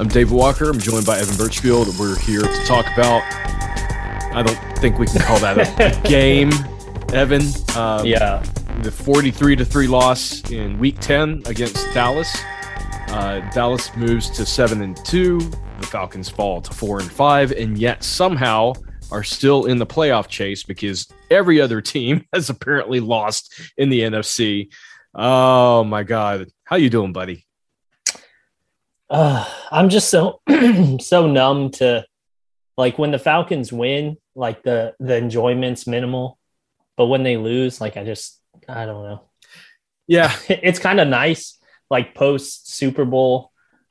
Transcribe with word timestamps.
I'm 0.00 0.08
Dave 0.08 0.32
Walker. 0.32 0.70
I'm 0.70 0.78
joined 0.78 1.04
by 1.04 1.18
Evan 1.18 1.36
Birchfield. 1.36 1.98
We're 1.98 2.18
here 2.20 2.40
to 2.40 2.64
talk 2.64 2.86
about. 2.94 3.20
I 4.34 4.42
don't 4.42 4.78
think 4.78 4.98
we 4.98 5.04
can 5.06 5.20
call 5.20 5.38
that 5.40 5.58
a, 5.58 6.00
game, 6.08 6.48
Evan. 7.12 7.42
Um, 7.76 8.06
yeah. 8.06 8.42
The 8.80 8.90
43 8.90 9.56
to 9.56 9.64
three 9.66 9.88
loss 9.88 10.50
in 10.50 10.78
Week 10.78 10.98
10 11.00 11.42
against 11.44 11.86
Dallas. 11.92 12.34
Uh, 13.08 13.40
Dallas 13.52 13.94
moves 13.94 14.30
to 14.30 14.46
seven 14.46 14.80
and 14.80 14.96
two. 15.04 15.38
The 15.80 15.86
Falcons 15.86 16.30
fall 16.30 16.62
to 16.62 16.72
four 16.72 17.00
and 17.00 17.12
five, 17.12 17.52
and 17.52 17.76
yet 17.76 18.02
somehow 18.02 18.72
are 19.12 19.22
still 19.22 19.66
in 19.66 19.76
the 19.76 19.86
playoff 19.86 20.28
chase 20.28 20.62
because 20.62 21.08
every 21.30 21.60
other 21.60 21.82
team 21.82 22.24
has 22.32 22.48
apparently 22.48 23.00
lost 23.00 23.52
in 23.76 23.90
the 23.90 24.00
NFC. 24.00 24.72
Oh 25.14 25.84
my 25.84 26.04
God. 26.04 26.48
How 26.64 26.76
you 26.76 26.88
doing, 26.88 27.12
buddy? 27.12 27.44
Uh, 29.10 29.44
I'm 29.72 29.88
just 29.88 30.08
so 30.08 30.40
so 31.00 31.26
numb 31.26 31.70
to 31.72 32.06
like 32.76 32.98
when 32.98 33.10
the 33.10 33.18
Falcons 33.18 33.72
win, 33.72 34.16
like 34.34 34.62
the 34.62 34.94
the 35.00 35.16
enjoyment's 35.16 35.86
minimal, 35.86 36.38
but 36.96 37.06
when 37.06 37.24
they 37.24 37.36
lose, 37.36 37.80
like 37.80 37.96
I 37.96 38.04
just 38.04 38.40
I 38.68 38.86
don't 38.86 39.04
know. 39.04 39.24
Yeah, 40.06 40.34
it's 40.48 40.78
kind 40.78 41.00
of 41.00 41.08
nice. 41.08 41.58
Like 41.90 42.14
post 42.14 42.72
Super 42.72 43.04
Bowl 43.04 43.50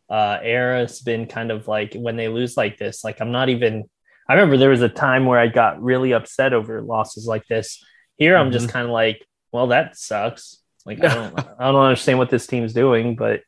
uh, 0.09 0.39
era, 0.41 0.83
it's 0.83 1.01
been 1.01 1.27
kind 1.27 1.51
of 1.51 1.67
like 1.67 1.93
when 1.93 2.15
they 2.15 2.29
lose 2.29 2.55
like 2.55 2.77
this. 2.77 3.03
Like 3.03 3.19
I'm 3.19 3.33
not 3.33 3.49
even 3.49 3.89
I 4.29 4.33
remember 4.35 4.57
there 4.57 4.69
was 4.69 4.83
a 4.83 4.89
time 4.89 5.25
where 5.25 5.39
I 5.39 5.47
got 5.47 5.81
really 5.81 6.13
upset 6.13 6.53
over 6.53 6.83
losses 6.83 7.25
like 7.25 7.47
this. 7.47 7.83
Here, 8.15 8.37
I'm 8.37 8.45
mm-hmm. 8.45 8.53
just 8.53 8.69
kind 8.69 8.85
of 8.85 8.91
like, 8.91 9.25
well, 9.51 9.67
that 9.67 9.97
sucks. 9.97 10.59
Like, 10.85 11.03
I 11.03 11.07
don't, 11.15 11.39
I 11.57 11.71
don't 11.71 11.81
understand 11.81 12.19
what 12.19 12.29
this 12.29 12.45
team's 12.45 12.71
doing, 12.71 13.15
but 13.15 13.41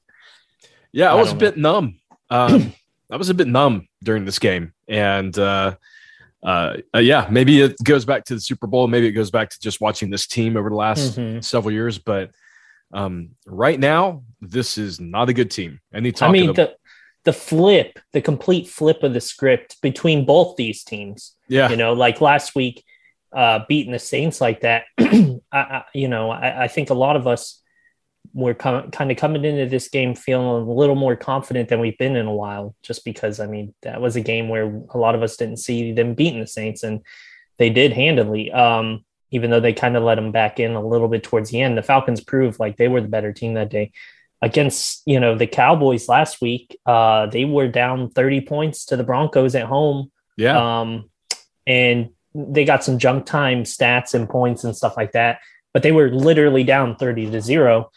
yeah, 0.92 1.12
I, 1.12 1.18
I 1.18 1.20
was 1.20 1.32
a 1.32 1.36
bit 1.36 1.58
know. 1.58 1.74
numb. 1.74 2.00
Um, 2.30 2.74
I 3.12 3.18
was 3.18 3.30
a 3.30 3.34
bit 3.34 3.48
numb 3.48 3.88
during 4.04 4.26
this 4.26 4.40
game, 4.40 4.74
and 4.88 5.38
uh, 5.38 5.76
uh, 6.44 6.78
uh, 6.96 7.00
yeah, 7.00 7.28
maybe 7.30 7.62
it 7.62 7.76
goes 7.84 8.06
back 8.06 8.26
to 8.26 8.36
the 8.36 8.42
Super 8.42 8.68
Bowl. 8.68 8.88
Maybe 8.88 9.08
it 9.08 9.12
goes 9.12 9.32
back 9.32 9.50
to 9.50 9.60
just 9.60 9.82
watching 9.82 10.10
this 10.10 10.28
team 10.28 10.58
over 10.58 10.70
the 10.70 10.76
last 10.76 11.18
mm-hmm. 11.18 11.42
several 11.42 11.74
years. 11.74 11.98
But 11.98 12.32
um, 12.94 13.32
right 13.46 13.80
now, 13.80 14.24
this 14.42 14.78
is 14.78 15.00
not 15.00 15.30
a 15.30 15.34
good 15.34 15.52
team. 15.52 15.80
Any 15.94 16.12
talk? 16.12 16.30
I 16.30 16.32
mean, 16.32 16.54
the, 16.54 16.76
the 17.26 17.34
flip, 17.34 18.00
the 18.14 18.22
complete 18.22 18.68
flip 18.68 19.04
of 19.04 19.14
the 19.14 19.22
script 19.22 19.82
between 19.82 20.26
both 20.26 20.56
these 20.56 20.84
teams. 20.84 21.36
Yeah. 21.48 21.70
You 21.70 21.78
know, 21.78 21.94
like 21.94 22.22
last 22.22 22.56
week, 22.56 22.84
uh, 23.34 23.60
beating 23.68 23.92
the 23.92 24.00
Saints 24.00 24.42
like 24.42 24.62
that. 24.62 24.86
I, 25.00 25.40
I, 25.52 25.84
you 25.94 26.08
know, 26.08 26.32
I, 26.32 26.64
I, 26.64 26.68
think 26.68 26.90
a 26.90 26.94
lot 26.94 27.16
of 27.16 27.28
us 27.28 27.62
were 28.34 28.54
com- 28.54 28.92
kind 28.92 29.12
of 29.12 29.18
coming 29.18 29.44
into 29.44 29.66
this 29.66 29.90
game 29.90 30.16
feeling 30.16 30.48
a 30.48 30.72
little 30.72 30.96
more 30.96 31.16
confident 31.16 31.70
than 31.70 31.80
we've 31.80 31.98
been 31.98 32.16
in 32.16 32.26
a 32.26 32.34
while, 32.34 32.76
just 32.84 33.04
because, 33.06 33.40
I 33.40 33.48
mean, 33.48 33.74
that 33.82 34.02
was 34.02 34.16
a 34.16 34.22
game 34.22 34.50
where 34.50 34.82
a 34.90 34.98
lot 34.98 35.16
of 35.16 35.24
us 35.24 35.38
didn't 35.38 35.58
see 35.58 35.92
them 35.92 36.14
beating 36.14 36.40
the 36.40 36.48
Saints 36.48 36.84
and 36.84 37.02
they 37.58 37.70
did 37.70 37.94
handily. 37.94 38.52
Um, 38.52 39.06
even 39.32 39.50
though 39.50 39.60
they 39.60 39.74
kind 39.74 39.96
of 39.96 40.04
let 40.04 40.16
them 40.16 40.32
back 40.32 40.60
in 40.60 40.74
a 40.74 40.86
little 40.86 41.08
bit 41.08 41.24
towards 41.24 41.50
the 41.50 41.62
end, 41.62 41.78
the 41.78 41.84
Falcons 41.84 42.22
proved 42.22 42.60
like 42.60 42.78
they 42.78 42.88
were 42.88 43.02
the 43.02 43.08
better 43.08 43.32
team 43.32 43.54
that 43.54 43.70
day 43.70 43.92
against 44.42 45.04
you 45.06 45.20
know 45.20 45.38
the 45.38 45.48
Cowboys 45.48 46.10
last 46.10 46.42
week. 46.42 46.78
Uh, 46.86 47.28
they 47.28 47.46
were 47.46 47.68
down 47.68 48.10
30 48.10 48.42
points 48.42 48.86
to 48.86 48.98
the 48.98 49.04
Broncos 49.04 49.56
at 49.56 49.68
home. 49.68 50.12
Yeah. 50.38 50.82
Um, 50.82 51.10
and 51.68 52.10
they 52.34 52.66
got 52.66 52.84
some 52.84 52.98
junk 52.98 53.26
time 53.26 53.64
stats 53.64 54.14
and 54.14 54.30
points 54.30 54.64
and 54.64 54.76
stuff 54.76 54.98
like 54.98 55.12
that, 55.12 55.40
but 55.74 55.84
they 55.84 55.92
were 55.92 56.10
literally 56.10 56.64
down 56.64 56.96
30 56.96 57.32
to 57.32 57.42
zero. 57.42 57.92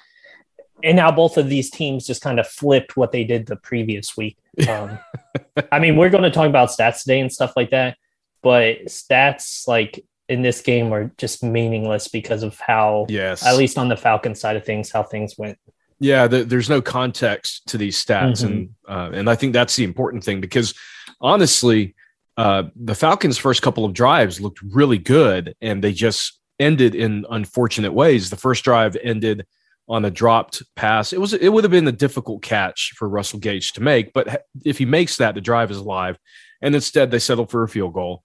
And 0.84 0.96
now 0.96 1.10
both 1.10 1.36
of 1.38 1.48
these 1.48 1.70
teams 1.70 2.06
just 2.06 2.22
kind 2.22 2.38
of 2.38 2.46
flipped 2.46 2.96
what 2.96 3.10
they 3.10 3.24
did 3.24 3.46
the 3.46 3.56
previous 3.56 4.16
week. 4.16 4.36
Um, 4.68 4.98
I 5.72 5.78
mean, 5.78 5.96
we're 5.96 6.10
going 6.10 6.24
to 6.24 6.30
talk 6.30 6.48
about 6.48 6.68
stats 6.68 7.00
today 7.00 7.20
and 7.20 7.32
stuff 7.32 7.54
like 7.56 7.70
that, 7.70 7.96
but 8.42 8.84
stats 8.86 9.66
like 9.66 10.04
in 10.28 10.42
this 10.42 10.60
game 10.60 10.92
are 10.92 11.10
just 11.18 11.42
meaningless 11.42 12.08
because 12.08 12.42
of 12.42 12.58
how, 12.60 13.06
yes, 13.08 13.44
at 13.44 13.56
least 13.56 13.78
on 13.78 13.88
the 13.88 13.96
Falcon 13.96 14.34
side 14.34 14.56
of 14.56 14.64
things, 14.64 14.90
how 14.90 15.02
things 15.02 15.36
went. 15.38 15.58
Yeah, 16.00 16.26
the, 16.26 16.44
there's 16.44 16.68
no 16.68 16.82
context 16.82 17.66
to 17.68 17.78
these 17.78 18.02
stats, 18.02 18.42
mm-hmm. 18.42 18.46
and 18.46 18.74
uh, 18.88 19.10
and 19.14 19.30
I 19.30 19.36
think 19.36 19.52
that's 19.52 19.76
the 19.76 19.84
important 19.84 20.24
thing 20.24 20.40
because 20.40 20.74
honestly, 21.20 21.94
uh, 22.36 22.64
the 22.76 22.94
Falcons' 22.94 23.38
first 23.38 23.62
couple 23.62 23.84
of 23.84 23.92
drives 23.92 24.40
looked 24.40 24.60
really 24.62 24.98
good, 24.98 25.54
and 25.60 25.82
they 25.82 25.92
just 25.92 26.40
ended 26.58 26.94
in 26.94 27.24
unfortunate 27.30 27.92
ways. 27.92 28.30
The 28.30 28.36
first 28.36 28.64
drive 28.64 28.96
ended 29.02 29.46
on 29.88 30.04
a 30.04 30.10
dropped 30.10 30.62
pass. 30.76 31.12
It 31.12 31.20
was 31.20 31.32
it 31.34 31.48
would 31.48 31.64
have 31.64 31.70
been 31.70 31.88
a 31.88 31.92
difficult 31.92 32.42
catch 32.42 32.92
for 32.96 33.08
Russell 33.08 33.38
Gage 33.38 33.72
to 33.74 33.82
make, 33.82 34.12
but 34.12 34.44
if 34.64 34.78
he 34.78 34.86
makes 34.86 35.18
that, 35.18 35.34
the 35.34 35.40
drive 35.40 35.70
is 35.70 35.78
alive. 35.78 36.18
And 36.62 36.74
instead, 36.74 37.10
they 37.10 37.18
settled 37.18 37.50
for 37.50 37.62
a 37.62 37.68
field 37.68 37.92
goal. 37.92 38.22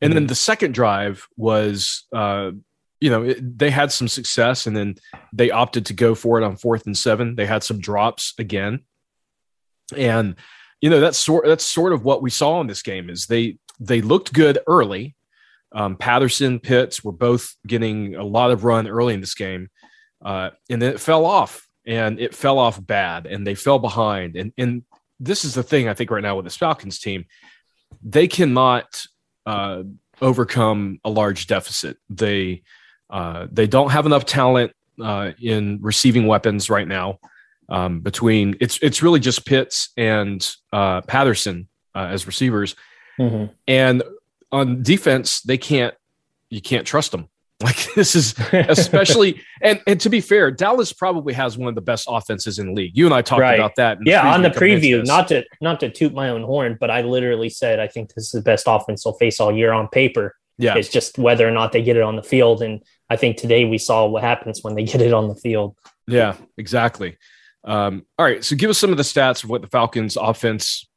And 0.00 0.10
mm-hmm. 0.10 0.14
then 0.14 0.26
the 0.28 0.34
second 0.34 0.74
drive 0.74 1.26
was 1.36 2.04
uh, 2.12 2.52
you 3.02 3.10
know, 3.10 3.24
it, 3.24 3.58
they 3.58 3.68
had 3.68 3.90
some 3.90 4.06
success 4.06 4.68
and 4.68 4.76
then 4.76 4.94
they 5.32 5.50
opted 5.50 5.86
to 5.86 5.92
go 5.92 6.14
for 6.14 6.38
it 6.38 6.44
on 6.44 6.56
fourth 6.56 6.86
and 6.86 6.96
seven. 6.96 7.34
They 7.34 7.46
had 7.46 7.64
some 7.64 7.80
drops 7.80 8.32
again. 8.38 8.84
And, 9.96 10.36
you 10.80 10.88
know, 10.88 11.00
that's 11.00 11.18
sort, 11.18 11.44
that's 11.44 11.64
sort 11.64 11.92
of 11.92 12.04
what 12.04 12.22
we 12.22 12.30
saw 12.30 12.60
in 12.60 12.68
this 12.68 12.80
game 12.80 13.10
is 13.10 13.26
they, 13.26 13.58
they 13.80 14.02
looked 14.02 14.32
good 14.32 14.60
early. 14.68 15.16
Um, 15.72 15.96
Patterson, 15.96 16.60
Pitts 16.60 17.02
were 17.02 17.10
both 17.10 17.56
getting 17.66 18.14
a 18.14 18.22
lot 18.22 18.52
of 18.52 18.62
run 18.62 18.86
early 18.86 19.14
in 19.14 19.20
this 19.20 19.34
game. 19.34 19.68
Uh, 20.24 20.50
and 20.70 20.80
then 20.80 20.92
it 20.92 21.00
fell 21.00 21.24
off 21.24 21.66
and 21.86 22.20
it 22.20 22.34
fell 22.34 22.58
off 22.58 22.84
bad 22.84 23.26
and 23.26 23.46
they 23.46 23.54
fell 23.54 23.78
behind. 23.78 24.36
And, 24.36 24.52
and 24.56 24.84
this 25.18 25.44
is 25.44 25.54
the 25.54 25.62
thing 25.62 25.88
I 25.88 25.94
think 25.94 26.10
right 26.10 26.22
now 26.22 26.36
with 26.36 26.44
this 26.44 26.56
Falcons 26.56 26.98
team, 26.98 27.26
they 28.02 28.28
cannot, 28.28 29.04
uh, 29.46 29.82
overcome 30.20 31.00
a 31.04 31.10
large 31.10 31.48
deficit. 31.48 31.96
They, 32.08 32.62
uh, 33.10 33.48
they 33.50 33.66
don't 33.66 33.90
have 33.90 34.06
enough 34.06 34.24
talent 34.24 34.72
uh, 35.00 35.32
in 35.40 35.78
receiving 35.80 36.26
weapons 36.26 36.70
right 36.70 36.86
now. 36.86 37.18
Um, 37.68 38.00
between 38.00 38.56
it's 38.60 38.78
it's 38.82 39.02
really 39.02 39.20
just 39.20 39.46
Pitts 39.46 39.90
and 39.96 40.46
uh, 40.72 41.00
Patterson 41.02 41.68
uh, 41.94 42.08
as 42.10 42.26
receivers, 42.26 42.74
mm-hmm. 43.18 43.52
and 43.66 44.02
on 44.50 44.82
defense 44.82 45.40
they 45.40 45.56
can't 45.56 45.94
you 46.50 46.60
can't 46.60 46.86
trust 46.86 47.12
them. 47.12 47.28
Like 47.72 47.94
this 47.94 48.16
is 48.16 48.34
especially 48.52 49.40
and 49.62 49.80
and 49.86 50.00
to 50.00 50.10
be 50.10 50.20
fair, 50.20 50.50
Dallas 50.50 50.92
probably 50.92 51.32
has 51.34 51.56
one 51.56 51.68
of 51.68 51.74
the 51.74 51.80
best 51.80 52.06
offenses 52.08 52.58
in 52.58 52.66
the 52.66 52.72
league. 52.72 52.96
You 52.96 53.06
and 53.06 53.14
I 53.14 53.22
talked 53.22 53.40
right. 53.40 53.54
about 53.54 53.76
that. 53.76 53.98
Yeah, 54.04 54.32
on 54.32 54.42
the 54.42 54.50
preview, 54.50 55.04
not 55.06 55.28
to 55.28 55.44
not 55.60 55.78
to 55.80 55.90
toot 55.90 56.12
my 56.12 56.28
own 56.28 56.42
horn, 56.42 56.76
but 56.80 56.90
I 56.90 57.02
literally 57.02 57.48
said 57.48 57.78
I 57.78 57.86
think 57.86 58.14
this 58.14 58.24
is 58.24 58.30
the 58.32 58.42
best 58.42 58.64
offense 58.66 59.04
they'll 59.04 59.14
face 59.14 59.38
all 59.38 59.54
year 59.54 59.72
on 59.72 59.86
paper. 59.88 60.34
Yeah, 60.58 60.74
it's 60.74 60.88
just 60.88 61.18
whether 61.18 61.46
or 61.46 61.52
not 61.52 61.72
they 61.72 61.82
get 61.82 61.96
it 61.96 62.02
on 62.02 62.16
the 62.16 62.22
field, 62.22 62.62
and 62.62 62.82
I 63.08 63.16
think 63.16 63.36
today 63.36 63.64
we 63.64 63.78
saw 63.78 64.06
what 64.06 64.22
happens 64.22 64.62
when 64.62 64.74
they 64.74 64.84
get 64.92 65.00
it 65.00 65.12
on 65.12 65.28
the 65.28 65.36
field. 65.36 65.76
Yeah, 66.08 66.34
exactly. 66.58 67.16
Um, 67.64 68.04
all 68.18 68.26
right, 68.26 68.44
so 68.44 68.56
give 68.56 68.70
us 68.70 68.78
some 68.78 68.90
of 68.90 68.96
the 68.96 69.04
stats 69.04 69.44
of 69.44 69.50
what 69.50 69.62
the 69.62 69.68
Falcons' 69.68 70.16
offense, 70.16 70.88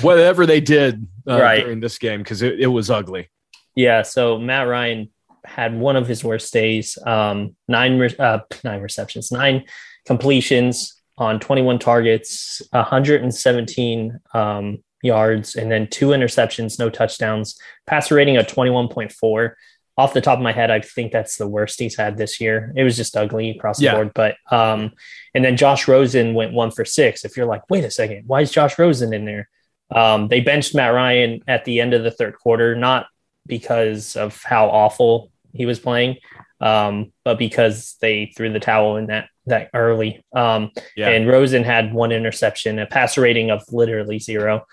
whatever 0.00 0.46
they 0.46 0.60
did 0.60 1.06
uh, 1.28 1.40
right. 1.40 1.62
during 1.62 1.80
this 1.80 1.98
game, 1.98 2.20
because 2.20 2.42
it, 2.42 2.58
it, 2.58 2.66
was 2.66 2.90
ugly. 2.90 3.28
Yeah, 3.76 4.02
so 4.02 4.38
Matt 4.38 4.66
Ryan 4.66 5.10
had 5.44 5.78
one 5.78 5.94
of 5.96 6.08
his 6.08 6.24
worst 6.24 6.52
days. 6.52 6.98
Um, 7.06 7.54
nine 7.68 8.02
uh, 8.18 8.40
nine 8.64 8.80
receptions, 8.80 9.30
nine 9.30 9.64
completions 10.06 11.00
on 11.18 11.38
21 11.40 11.78
targets, 11.78 12.60
117 12.72 14.18
um, 14.34 14.78
yards, 15.02 15.54
and 15.54 15.70
then 15.70 15.86
two 15.88 16.08
interceptions, 16.08 16.78
no 16.78 16.90
touchdowns. 16.90 17.58
Passer 17.86 18.14
rating 18.16 18.36
of 18.36 18.46
21.4. 18.46 19.52
Off 19.98 20.12
the 20.12 20.20
top 20.20 20.36
of 20.38 20.42
my 20.42 20.52
head, 20.52 20.70
I 20.70 20.80
think 20.80 21.10
that's 21.10 21.36
the 21.36 21.48
worst 21.48 21.80
he's 21.80 21.96
had 21.96 22.18
this 22.18 22.38
year. 22.38 22.70
It 22.76 22.82
was 22.84 22.96
just 22.96 23.16
ugly 23.16 23.50
across 23.50 23.78
the 23.78 23.84
Yeah. 23.84 23.94
board. 23.94 24.10
But 24.14 24.36
um, 24.50 24.92
and 25.34 25.42
then 25.42 25.56
Josh 25.56 25.88
Rosen 25.88 26.34
went 26.34 26.52
one 26.52 26.70
for 26.70 26.84
six. 26.84 27.24
If 27.24 27.34
you're 27.36 27.46
like, 27.46 27.62
wait 27.70 27.84
a 27.84 27.90
second, 27.90 28.24
why 28.26 28.42
is 28.42 28.50
Josh 28.50 28.78
Rosen 28.78 29.14
in 29.14 29.24
there? 29.24 29.48
Um, 29.90 30.28
they 30.28 30.40
benched 30.40 30.74
Matt 30.74 30.92
Ryan 30.92 31.40
at 31.48 31.64
the 31.64 31.80
end 31.80 31.94
of 31.94 32.02
the 32.02 32.10
third 32.10 32.36
quarter, 32.36 32.74
not 32.74 33.06
because 33.46 34.16
of 34.16 34.42
how 34.42 34.68
awful 34.68 35.30
he 35.52 35.66
was 35.66 35.78
playing, 35.78 36.16
um, 36.60 37.12
but 37.24 37.38
because 37.38 37.96
they 38.00 38.32
threw 38.36 38.52
the 38.52 38.60
towel 38.60 38.96
in 38.96 39.06
that 39.06 39.28
that 39.46 39.70
early. 39.74 40.24
Um, 40.34 40.70
Yeah. 40.96 41.10
And 41.10 41.28
Rosen 41.28 41.62
had 41.62 41.94
one 41.94 42.12
interception, 42.12 42.78
a 42.78 42.86
passer 42.86 43.20
rating 43.20 43.50
of 43.50 43.62
literally 43.70 44.18
zero. 44.18 44.66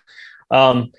Um, 0.50 0.92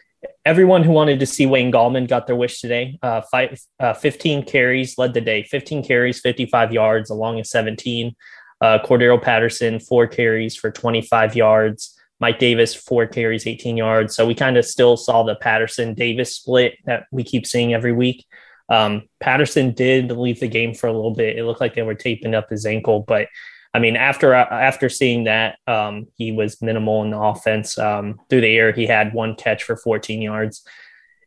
everyone 0.45 0.83
who 0.83 0.93
wanted 0.93 1.21
to 1.21 1.27
see 1.27 1.47
Wayne 1.47 1.73
Gallman 1.73 2.09
got 2.09 2.27
their 2.27 2.37
wish 2.37 2.61
today. 2.61 2.99
Uh, 3.03 3.23
five, 3.23 3.59
uh, 3.81 3.95
15 3.95 4.45
carries 4.45 4.97
led 4.99 5.15
the 5.15 5.21
day, 5.21 5.43
15 5.43 5.85
carries, 5.85 6.21
55 6.21 6.73
yards, 6.73 7.11
along 7.11 7.37
with 7.37 7.47
17. 7.47 8.15
Uh, 8.61 8.79
Cordarrelle 8.85 9.21
Patterson, 9.21 9.81
four 9.81 10.07
carries 10.07 10.57
for 10.57 10.71
25 10.71 11.35
yards. 11.37 11.94
Mike 12.21 12.39
Davis, 12.39 12.75
four 12.75 13.07
carries, 13.07 13.47
18 13.47 13.77
yards. 13.77 14.15
So 14.15 14.27
we 14.27 14.35
kind 14.35 14.57
of 14.57 14.65
still 14.65 14.97
saw 14.97 15.23
the 15.23 15.35
Patterson 15.35 15.95
Davis 15.95 16.37
split 16.37 16.75
that 16.87 17.07
we 17.11 17.25
keep 17.25 17.47
seeing 17.47 17.75
every 17.75 17.93
week. 17.93 18.25
Um, 18.69 19.03
Patterson 19.21 19.73
did 19.73 20.11
leave 20.11 20.41
the 20.41 20.49
game 20.49 20.75
for 20.75 20.87
a 20.87 20.93
little 20.93 21.15
bit. 21.15 21.37
It 21.37 21.45
looked 21.45 21.61
like 21.61 21.75
they 21.75 21.83
were 21.83 21.95
taping 21.95 22.35
up 22.35 22.49
his 22.49 22.65
ankle, 22.65 23.01
but 23.01 23.29
I 23.75 23.81
mean, 23.81 23.97
after 23.97 24.33
after 24.33 24.89
seeing 24.89 25.25
that, 25.25 25.59
um, 25.67 26.07
he 26.15 26.31
was 26.31 26.63
minimal 26.63 27.03
in 27.03 27.11
the 27.11 27.19
offense. 27.19 27.77
Um, 27.77 28.21
through 28.31 28.43
the 28.43 28.57
air, 28.57 28.73
he 28.73 28.87
had 28.87 29.13
one 29.13 29.35
catch 29.35 29.65
for 29.65 29.77
14 29.77 30.23
yards, 30.23 30.65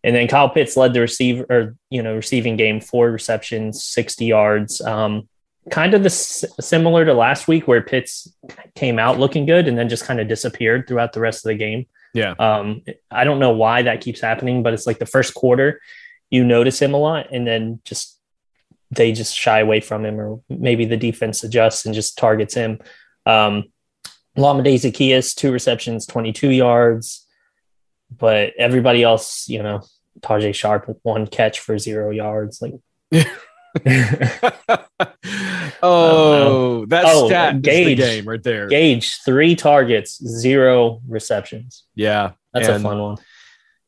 and 0.02 0.16
then 0.16 0.30
Kyle 0.30 0.50
Pitts 0.50 0.78
led 0.78 0.94
the 0.94 1.02
receiver 1.02 1.46
or 1.50 1.76
you 1.90 2.02
know 2.02 2.16
receiving 2.16 2.56
game, 2.56 2.80
four 2.80 3.12
receptions, 3.12 3.84
60 3.84 4.26
yards. 4.26 4.80
Um, 4.80 5.28
kind 5.70 5.94
of 5.94 6.04
the 6.04 6.10
similar 6.10 7.06
to 7.06 7.14
last 7.14 7.48
week 7.48 7.68
where 7.68 7.82
Pitts 7.82 8.32
came 8.76 9.00
out 9.00 9.20
looking 9.20 9.46
good 9.46 9.68
and 9.68 9.78
then 9.78 9.90
just 9.90 10.06
kind 10.06 10.20
of 10.20 10.28
disappeared 10.28 10.88
throughout 10.88 11.14
the 11.14 11.20
rest 11.20 11.46
of 11.46 11.50
the 11.50 11.56
game. 11.56 11.86
Yeah. 12.14 12.34
Um, 12.40 12.84
I 13.12 13.24
don't 13.24 13.40
know 13.40 13.52
why 13.52 13.84
that 13.84 14.02
keeps 14.02 14.22
happening, 14.22 14.64
but 14.64 14.74
it's 14.74 14.88
like 14.88 15.00
the 15.00 15.06
first 15.06 15.34
quarter, 15.34 15.82
you 16.30 16.44
notice 16.44 16.82
him 16.82 16.94
a 16.94 16.98
lot, 16.98 17.28
and 17.32 17.46
then 17.46 17.80
just 17.84 18.20
they 18.92 19.12
just 19.12 19.36
shy 19.36 19.60
away 19.60 19.82
from 19.82 20.06
him, 20.06 20.20
or 20.20 20.42
maybe 20.50 20.86
the 20.86 20.98
defense 20.98 21.44
adjusts 21.44 21.86
and 21.86 21.94
just 21.94 22.18
targets 22.18 22.54
him. 22.54 22.80
Um, 23.26 23.66
Lamade 24.38 24.76
Zaccheaus, 24.76 25.36
two 25.36 25.52
receptions, 25.52 26.06
22 26.06 26.52
yards, 26.52 27.26
but 28.16 28.54
everybody 28.58 29.04
else, 29.04 29.50
you 29.50 29.62
know, 29.62 29.82
Tajae 30.22 30.56
Sharpe 30.56 30.88
with 30.88 31.00
one 31.04 31.28
catch 31.28 31.60
for 31.60 31.78
zero 31.78 32.12
yards. 32.12 32.62
Like, 32.62 33.28
oh, 35.84 36.86
that's 36.88 37.06
that 37.06 37.14
Oh, 37.16 37.28
stat 37.28 37.62
Gage. 37.62 37.98
game 37.98 38.26
right 38.28 38.42
there. 38.44 38.68
Gage, 38.68 39.18
three 39.26 39.56
targets, 39.56 40.18
zero 40.24 41.02
receptions. 41.08 41.84
Yeah. 41.96 42.32
That's 42.54 42.68
And- 42.68 42.78
a 42.86 42.88
fun 42.90 43.00
one. 43.00 43.18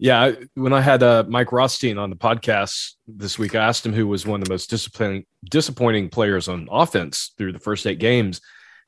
Yeah, 0.01 0.31
when 0.53 0.71
I 0.71 0.79
had 0.79 1.03
uh, 1.03 1.25
Mike 1.27 1.51
Rothstein 1.51 1.97
on 1.97 2.09
the 2.09 2.15
podcast 2.15 2.93
this 3.05 3.37
week, 3.37 3.53
I 3.53 3.65
asked 3.65 3.85
him 3.85 3.91
who 3.91 4.07
was 4.07 4.25
one 4.25 4.39
of 4.41 4.47
the 4.47 4.53
most 4.53 4.69
disappointing 4.69 5.25
disappointing 5.51 6.07
players 6.07 6.47
on 6.47 6.69
offense 6.71 7.33
through 7.37 7.51
the 7.51 7.59
first 7.59 7.85
eight 7.85 7.99
games, 7.99 8.39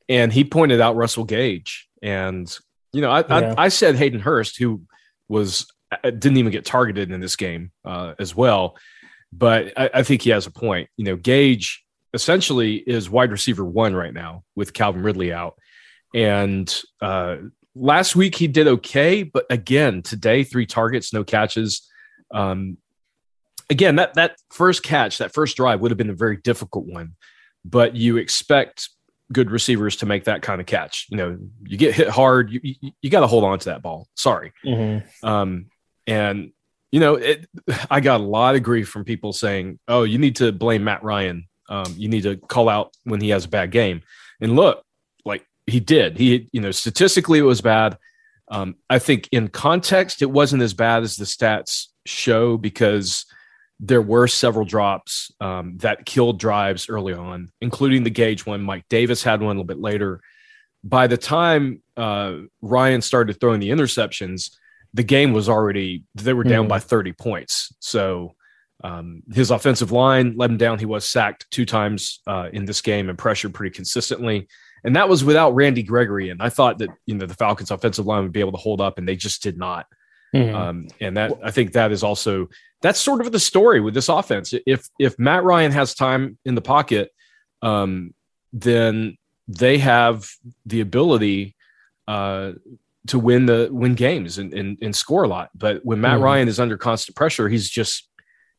and 0.08 0.32
he 0.32 0.46
pointed 0.46 0.80
out 0.80 0.96
Russell 0.96 1.26
Gage. 1.26 1.90
And 2.02 2.50
you 2.94 3.02
know, 3.02 3.12
I 3.12 3.26
Yeah. 3.28 3.56
I, 3.58 3.66
I 3.66 3.68
said 3.68 3.98
Hayden 3.98 4.22
Hurst, 4.22 4.58
who 4.58 4.84
was 5.28 5.68
uh, 5.92 6.12
didn't 6.12 6.38
even 6.38 6.54
get 6.54 6.64
targeted 6.64 7.12
in 7.12 7.20
this 7.20 7.36
game 7.36 7.72
uh, 7.84 8.14
as 8.18 8.34
well, 8.34 8.78
but 9.34 9.74
I, 9.78 9.90
I 9.96 10.04
think 10.04 10.22
he 10.22 10.30
has 10.32 10.46
a 10.48 10.52
point. 10.52 10.90
You 10.98 11.06
know, 11.06 11.16
Gage 11.16 11.84
essentially 12.14 12.76
is 12.76 13.10
wide 13.10 13.32
receiver 13.32 13.64
one 13.66 13.96
right 13.96 14.14
now 14.14 14.44
with 14.56 14.74
Calvin 14.74 15.04
Ridley 15.04 15.32
out, 15.34 15.56
and 16.14 16.74
uh, 17.02 17.38
last 17.76 18.16
week 18.16 18.36
he 18.36 18.48
did 18.48 18.68
okay, 18.68 19.24
but 19.24 19.46
again 19.50 20.02
today 20.02 20.44
three 20.44 20.66
targets, 20.66 21.14
no 21.14 21.24
catches. 21.24 21.88
Um, 22.34 22.78
again, 23.70 23.96
that 23.98 24.14
that 24.16 24.36
first 24.52 24.84
catch, 24.84 25.18
that 25.20 25.34
first 25.34 25.56
drive 25.58 25.80
would 25.82 25.92
have 25.92 25.98
been 25.98 26.10
a 26.10 26.14
very 26.16 26.38
difficult 26.38 26.86
one, 26.86 27.16
but 27.64 27.96
you 27.96 28.18
expect 28.18 28.90
good 29.32 29.50
receivers 29.50 29.96
to 29.96 30.06
make 30.06 30.26
that 30.26 30.42
kind 30.42 30.60
of 30.60 30.68
catch. 30.68 31.08
You 31.10 31.16
know, 31.18 31.38
you 31.64 31.78
get 31.78 31.96
hit 31.96 32.10
hard, 32.10 32.52
you 32.52 32.60
you, 32.64 32.92
you 33.02 33.10
got 33.10 33.22
to 33.22 33.28
hold 33.28 33.46
on 33.46 33.60
to 33.60 33.66
that 33.70 33.82
ball. 33.82 34.08
Sorry, 34.16 34.52
Mhm. 34.66 35.04
um, 35.24 35.68
and 36.08 36.52
you 36.92 37.00
know, 37.00 37.16
it, 37.16 37.48
I 37.90 38.00
got 38.00 38.22
a 38.22 38.24
lot 38.24 38.56
of 38.56 38.64
grief 38.64 38.90
from 38.90 39.04
people 39.04 39.34
saying, 39.34 39.80
"Oh, 39.88 40.04
you 40.04 40.18
need 40.18 40.36
to 40.38 40.52
blame 40.52 40.84
Matt 40.84 41.04
Ryan. 41.04 41.48
Um, 41.70 41.94
you 41.98 42.10
need 42.10 42.24
to 42.24 42.38
call 42.38 42.70
out 42.70 42.96
when 43.04 43.22
he 43.22 43.30
has 43.30 43.46
a 43.46 43.50
bad 43.50 43.72
game." 43.72 44.02
And 44.40 44.56
look, 44.56 44.84
like 45.26 45.46
he 45.68 45.80
did. 45.80 46.18
He, 46.18 46.50
you 46.52 46.62
know, 46.62 46.72
statistically 46.72 47.40
it 47.40 47.44
was 47.44 47.62
bad. 47.62 47.98
Um, 48.50 48.76
I 48.90 49.00
think 49.00 49.30
in 49.32 49.48
context 49.48 50.22
it 50.22 50.30
wasn't 50.30 50.64
as 50.64 50.74
bad 50.74 51.04
as 51.04 51.16
the 51.16 51.26
stats 51.26 51.88
show 52.06 52.58
because 52.58 53.26
there 53.80 54.02
were 54.02 54.28
several 54.28 54.66
drops 54.66 55.32
um, 55.40 55.78
that 55.78 56.06
killed 56.06 56.38
drives 56.38 56.90
early 56.90 57.14
on, 57.14 57.52
including 57.62 58.04
the 58.04 58.10
Gage 58.10 58.46
one. 58.46 58.62
Mike 58.62 58.86
Davis 58.90 59.24
had 59.24 59.42
one 59.42 59.56
a 59.56 59.60
little 59.60 59.64
bit 59.64 59.80
later. 59.80 60.22
By 60.84 61.08
the 61.08 61.18
time 61.18 61.82
uh, 61.96 62.38
Ryan 62.62 63.02
started 63.02 63.40
throwing 63.40 63.60
the 63.60 63.70
interceptions, 63.70 64.52
the 64.94 65.04
game 65.04 65.32
was 65.34 65.48
already 65.50 66.04
they 66.16 66.34
were 66.34 66.44
down 66.44 66.66
Mhm. 66.66 66.70
by 66.70 66.80
30 66.80 67.14
points. 67.14 67.74
So 67.80 68.36
um, 68.84 69.22
his 69.32 69.52
offensive 69.52 69.92
line 69.92 70.34
let 70.36 70.50
him 70.50 70.58
down. 70.58 70.80
He 70.80 70.86
was 70.86 71.06
sacked 71.06 71.46
two 71.52 71.66
times 71.66 72.20
uh, 72.28 72.50
in 72.52 72.66
this 72.66 72.82
game 72.82 73.10
and 73.10 73.18
pressured 73.18 73.54
pretty 73.54 73.74
consistently. 73.76 74.48
And 74.84 74.96
that 74.96 75.08
was 75.08 75.24
without 75.24 75.54
Randy 75.54 75.84
Gregory. 75.84 76.30
And 76.30 76.42
I 76.42 76.50
thought 76.50 76.80
that 76.80 76.90
you 77.06 77.14
know 77.16 77.26
the 77.28 77.36
Falcons' 77.36 77.70
offensive 77.72 78.06
line 78.08 78.24
would 78.24 78.34
be 78.34 78.40
able 78.40 78.54
to 78.54 78.58
hold 78.58 78.82
up, 78.82 78.98
and 78.98 79.08
they 79.08 79.16
just 79.16 79.44
did 79.44 79.56
not. 79.58 79.86
Mhm. 80.34 80.54
Um, 80.56 80.88
and 81.00 81.16
that 81.18 81.34
I 81.44 81.52
think 81.52 81.74
that 81.74 81.92
is 81.92 82.02
also 82.04 82.50
that's 82.82 83.00
sort 83.00 83.22
of 83.24 83.32
the 83.32 83.40
story 83.40 83.80
with 83.80 83.94
this 83.94 84.10
offense. 84.10 84.54
If 84.66 84.88
if 84.98 85.20
Matt 85.20 85.44
Ryan 85.44 85.72
has 85.74 85.94
time 85.94 86.38
in 86.46 86.56
the 86.56 86.62
pocket, 86.62 87.12
um, 87.62 88.14
then 88.52 89.18
they 89.48 89.78
have 89.78 90.28
the 90.66 90.82
ability 90.82 91.56
uh, 92.08 92.54
to 93.08 93.18
win 93.20 93.46
the 93.46 93.68
win 93.72 93.96
games 93.96 94.38
and, 94.38 94.54
and, 94.54 94.78
and 94.82 94.96
score 94.96 95.24
a 95.24 95.28
lot. 95.28 95.50
But 95.56 95.82
when 95.84 96.02
Matt 96.02 96.20
Mhm. 96.20 96.24
Ryan 96.24 96.48
is 96.48 96.60
under 96.60 96.78
constant 96.78 97.16
pressure, 97.16 97.50
he's 97.50 97.70
just 97.70 98.08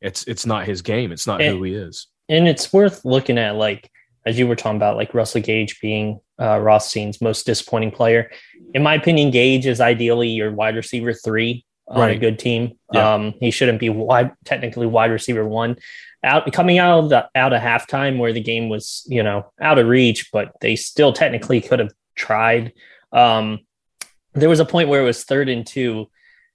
it's 0.00 0.25
it's 0.25 0.44
not 0.46 0.66
his 0.66 0.82
game. 0.82 1.12
It's 1.12 1.26
not 1.26 1.40
And- 1.40 1.56
who 1.56 1.62
he 1.64 1.75
is. 1.75 2.08
and 2.28 2.49
it's 2.49 2.72
worth 2.72 3.04
looking 3.04 3.38
at 3.38 3.56
like 3.56 3.90
as 4.26 4.38
you 4.38 4.46
were 4.46 4.56
talking 4.56 4.76
about 4.76 4.96
like 4.96 5.14
Russell 5.14 5.40
Gage 5.40 5.80
being 5.80 6.20
uh, 6.40 6.58
Rothstein's 6.58 7.20
most 7.20 7.44
disappointing 7.46 7.90
player. 7.92 8.30
In 8.75 8.82
my 8.82 8.94
opinion, 8.94 9.30
Gage 9.30 9.66
is 9.66 9.80
ideally 9.80 10.28
your 10.28 10.50
wide 10.52 10.76
receiver 10.76 11.12
three 11.12 11.64
on 11.88 12.08
a 12.11 12.16
good 12.16 12.38
team. 12.38 12.78
Yeah. 12.92 13.14
Um, 13.14 13.34
he 13.38 13.50
shouldn't 13.50 13.78
be 13.80 13.90
wide 13.90 14.30
technically 14.44 14.87
wide 14.87 15.11
receiver 15.11 15.46
one. 15.46 15.76
Out 16.25 16.50
coming 16.52 16.78
out 16.78 17.00
of 17.00 17.08
the 17.11 17.28
out 17.34 17.52
of 17.52 17.61
halftime 17.61 18.18
where 18.18 18.32
the 18.32 18.40
game 18.40 18.68
was 18.68 19.04
you 19.08 19.22
know 19.22 19.52
out 19.61 19.78
of 19.78 19.87
reach, 19.88 20.30
but 20.32 20.52
they 20.61 20.75
still 20.76 21.12
technically 21.12 21.61
could 21.61 21.78
have 21.80 21.92
tried. 22.16 22.72
Um, 23.12 23.61
there 24.34 24.48
was 24.48 24.60
a 24.60 24.64
point 24.64 24.88
where 24.88 25.02
it 25.02 25.06
was 25.06 25.24
third 25.24 25.48
and 25.48 25.66
two, 25.66 26.10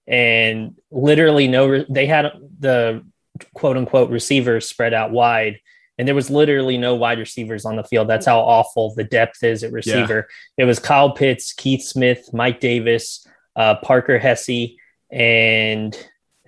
and 0.07 0.75
literally 0.91 1.47
no. 1.47 1.67
Re- 1.67 1.85
they 1.89 2.05
had 2.05 2.31
the 2.59 3.05
quote 3.53 3.77
unquote 3.77 4.09
receivers 4.09 4.67
spread 4.67 4.93
out 4.93 5.11
wide 5.11 5.59
and 5.97 6.07
there 6.07 6.15
was 6.15 6.29
literally 6.29 6.77
no 6.77 6.95
wide 6.95 7.17
receivers 7.17 7.65
on 7.65 7.75
the 7.75 7.83
field. 7.83 8.07
That's 8.07 8.25
how 8.25 8.39
awful 8.39 8.93
the 8.93 9.03
depth 9.03 9.43
is 9.43 9.63
at 9.63 9.71
receiver. 9.71 10.27
It 10.57 10.65
was 10.65 10.79
Kyle 10.79 11.11
Pitts, 11.11 11.53
Keith 11.53 11.81
Smith, 11.81 12.29
Mike 12.33 12.59
Davis, 12.59 13.25
uh, 13.55 13.75
Parker 13.75 14.19
Hesse, 14.19 14.75
and 15.09 15.97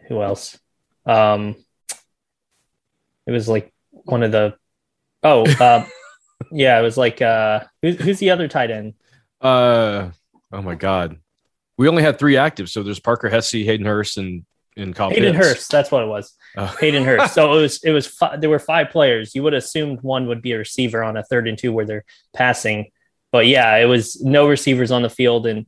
who 0.07 0.21
else? 0.21 0.59
Um, 1.05 1.55
it 3.25 3.31
was 3.31 3.50
like 3.50 3.74
one 3.91 4.21
of 4.21 4.31
the 4.31 4.55
oh 5.24 5.45
uh, 5.59 5.86
yeah, 6.51 6.79
it 6.79 6.83
was 6.83 6.98
like 6.98 7.21
uh, 7.21 7.62
who's 7.81 8.00
who's 8.00 8.19
the 8.19 8.29
other 8.29 8.48
tight 8.48 8.69
end? 8.69 8.93
Uh 9.41 10.12
oh 10.51 10.62
my 10.62 10.75
god. 10.75 11.18
We 11.77 11.88
only 11.88 12.03
had 12.03 12.20
three 12.20 12.36
active, 12.36 12.70
so 12.70 12.84
there's 12.84 13.00
Parker 13.00 13.29
Hesse, 13.29 13.51
Hayden 13.51 13.86
Hurst, 13.86 14.18
and 14.18 14.46
and 14.75 14.96
Kyle 14.96 15.10
Hayden 15.10 15.34
Pitts. 15.34 15.46
Hurst. 15.46 15.72
That's 15.72 15.91
what 15.91 16.03
it 16.03 16.08
was. 16.08 16.34
Oh. 16.58 16.65
Hayden 16.79 17.03
Hurst. 17.03 17.34
So 17.34 17.58
it 17.58 17.62
was 17.62 17.84
it 17.84 17.91
was 17.91 18.08
fi- 18.08 18.38
there 18.38 18.50
were 18.50 18.60
five 18.60 18.89
players. 18.89 19.36
You 19.36 19.44
would 19.44 19.53
have 19.53 19.63
assumed 19.63 20.01
one 20.01 20.27
would 20.27 20.41
be 20.41 20.53
a 20.53 20.58
receiver 20.58 21.03
on 21.03 21.18
a 21.18 21.24
third 21.24 21.48
and 21.48 21.58
two 21.58 21.72
where 21.72 21.86
they're 21.86 22.06
passing, 22.34 22.91
but 23.32 23.48
yeah, 23.48 23.75
it 23.77 23.86
was 23.86 24.22
no 24.22 24.48
receivers 24.48 24.91
on 24.91 25.01
the 25.01 25.10
field, 25.10 25.48
and 25.48 25.65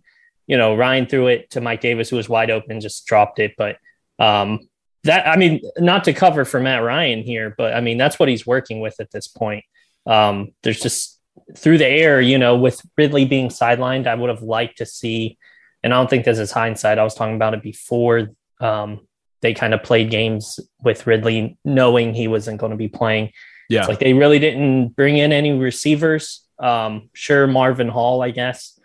you 0.48 0.58
know 0.58 0.76
Ryan 0.76 1.06
threw 1.06 1.28
it 1.28 1.52
to 1.52 1.62
Mike 1.62 1.82
Davis 1.82 2.10
who 2.10 2.18
was 2.18 2.30
wide 2.30 2.52
open, 2.52 2.82
just 2.82 3.06
dropped 3.06 3.40
it. 3.40 3.54
But 3.58 3.78
um, 4.20 4.68
that 5.04 5.28
I 5.28 5.38
mean, 5.38 5.62
not 5.78 6.04
to 6.06 6.14
cover 6.14 6.46
for 6.46 6.60
Matt 6.60 6.84
Ryan 6.84 7.22
here, 7.22 7.54
but 7.58 7.74
I 7.74 7.82
mean 7.82 7.98
that's 7.98 8.20
what 8.20 8.30
he's 8.30 8.48
working 8.48 8.80
with 8.80 9.00
at 9.00 9.12
this 9.12 9.28
point. 9.28 9.64
Um, 10.06 10.54
there's 10.64 10.80
just 10.80 11.20
through 11.58 11.78
the 11.78 11.88
air, 11.88 12.22
you 12.22 12.38
know, 12.38 12.56
with 12.58 12.82
Ridley 12.98 13.26
being 13.26 13.50
sidelined, 13.50 14.08
I 14.08 14.16
would 14.16 14.30
have 14.30 14.42
liked 14.42 14.78
to 14.78 14.86
see 14.86 15.38
and 15.84 15.94
I 15.94 15.98
don't 15.98 16.10
think 16.10 16.26
this 16.26 16.40
is 16.40 16.52
hindsight. 16.52 17.00
I 17.00 17.04
was 17.04 17.16
talking 17.16 17.36
about 17.36 17.54
it 17.54 17.64
before 17.64 18.30
um, 18.60 19.08
they 19.42 19.54
kind 19.54 19.74
of 19.74 19.84
played 19.84 20.12
games 20.12 20.60
with 20.84 21.08
Ridley, 21.08 21.58
knowing 21.66 22.14
he 22.14 22.28
wasn't 22.28 22.60
going 22.60 22.72
to 22.72 22.78
be 22.78 22.88
playing. 22.88 23.32
Yeah, 23.70 23.80
it's 23.80 23.90
like 23.90 24.00
they 24.00 24.14
really 24.14 24.40
didn't 24.40 24.90
bring 24.90 25.18
in 25.18 25.32
any 25.32 25.54
receivers. 25.54 26.46
Um, 26.60 27.10
sure, 27.14 27.48
Marvin 27.48 27.88
Hall, 27.88 28.22
I 28.22 28.32
guess, 28.32 28.80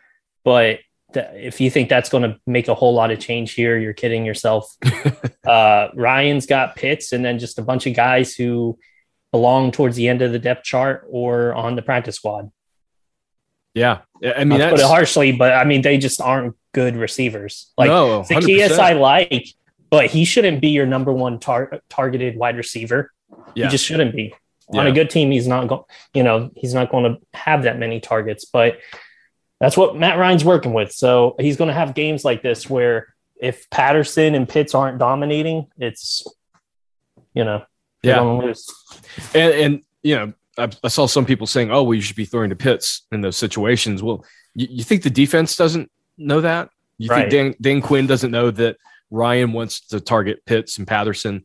but 0.45 0.79
th- 1.13 1.27
if 1.35 1.61
you 1.61 1.71
think 1.71 1.89
that's 1.89 2.09
going 2.09 2.23
to 2.23 2.39
make 2.47 2.69
a 2.69 2.75
whole 2.75 2.95
lot 2.95 3.11
of 3.11 3.19
change 3.19 3.53
here, 3.53 3.77
you're 3.77 3.93
kidding 3.93 4.25
yourself. 4.25 4.75
uh, 5.47 5.89
Ryan's 5.95 6.47
got 6.47 6.77
Pitts, 6.77 7.13
and 7.13 7.25
then 7.25 7.39
just 7.39 7.59
a 7.59 7.63
bunch 7.63 7.87
of 7.87 7.95
guys 7.95 8.35
who 8.35 8.79
belong 9.37 9.71
towards 9.71 9.97
the 9.97 10.09
end 10.09 10.23
of 10.23 10.33
the 10.33 10.39
depth 10.39 10.65
chart 10.65 11.07
or 11.11 11.53
on 11.53 11.77
the 11.77 11.83
practice 11.83 12.17
squad. 12.17 12.51
Yeah, 13.75 13.99
I 14.25 14.45
mean, 14.45 14.59
put 14.71 14.81
it 14.81 14.87
harshly, 14.87 15.33
but 15.33 15.53
I 15.53 15.65
mean 15.65 15.83
they 15.83 15.99
just 15.99 16.23
aren't 16.23 16.57
good 16.73 16.97
receivers. 16.97 17.71
Like 17.77 17.89
no, 17.89 18.23
Zaccheaus, 18.23 18.79
I 18.79 18.95
like, 18.95 19.47
but 19.91 20.07
he 20.07 20.25
shouldn't 20.25 20.63
be 20.63 20.69
your 20.69 20.87
number 20.87 21.13
one 21.13 21.39
tar- 21.39 21.83
targeted 21.91 22.39
wide 22.39 22.57
receiver. 22.57 23.13
Yeah. 23.55 23.67
He 23.67 23.73
just 23.73 23.85
shouldn't 23.85 24.17
be. 24.17 24.33
Yeah. 24.73 24.81
On 24.81 24.87
a 24.87 24.93
good 24.93 25.11
team, 25.11 25.31
he's 25.31 25.47
not 25.47 25.69
going. 25.69 25.83
You 26.15 26.23
know, 26.23 26.51
he's 26.57 26.73
not 26.73 26.91
going 26.91 27.05
to 27.05 27.21
have 27.39 27.65
that 27.65 27.79
many 27.79 28.01
targets. 28.01 28.47
But 28.47 28.79
that's 29.61 29.77
what 29.77 29.97
Matt 29.97 30.19
Ryan's 30.19 30.47
working 30.47 30.73
with. 30.73 30.93
So 30.93 31.37
he's 31.39 31.59
going 31.59 31.69
to 31.69 31.75
have 31.75 31.95
games 31.95 32.25
like 32.25 32.43
this 32.43 32.71
where 32.71 33.15
if 33.39 33.69
Patterson 33.69 34.35
and 34.35 34.49
Pitts 34.49 34.75
aren't 34.75 34.99
dominating, 34.99 35.67
it's 35.77 36.27
you 37.35 37.45
know, 37.45 37.67
yeah. 38.07 38.53
And 39.35 39.55
and 39.55 39.83
you 40.03 40.15
know, 40.15 40.33
I, 40.59 40.71
I, 40.85 40.89
saw 40.89 41.07
some 41.07 41.27
people 41.27 41.47
saying, 41.47 41.71
"Oh, 41.71 41.83
well, 41.83 41.95
you 41.95 42.01
should 42.01 42.17
be 42.17 42.25
throwing 42.25 42.51
to 42.51 42.57
Pitts 42.57 43.03
in 43.13 43.21
those 43.21 43.37
situations." 43.37 44.03
Well, 44.03 44.25
you, 44.55 44.67
you 44.71 44.85
think 44.85 45.03
the 45.03 45.11
defense 45.11 45.57
doesn't 45.57 45.91
know 46.17 46.41
that? 46.41 46.71
You 46.99 47.11
right. 47.11 47.31
think 47.31 47.31
Dan, 47.31 47.55
Dan, 47.61 47.83
Quinn 47.83 48.07
doesn't 48.07 48.31
know 48.31 48.51
that 48.51 48.77
Ryan 49.11 49.53
wants 49.53 49.81
to 49.89 50.01
target 50.01 50.45
Pitts 50.47 50.79
and 50.79 50.87
Patterson, 50.87 51.45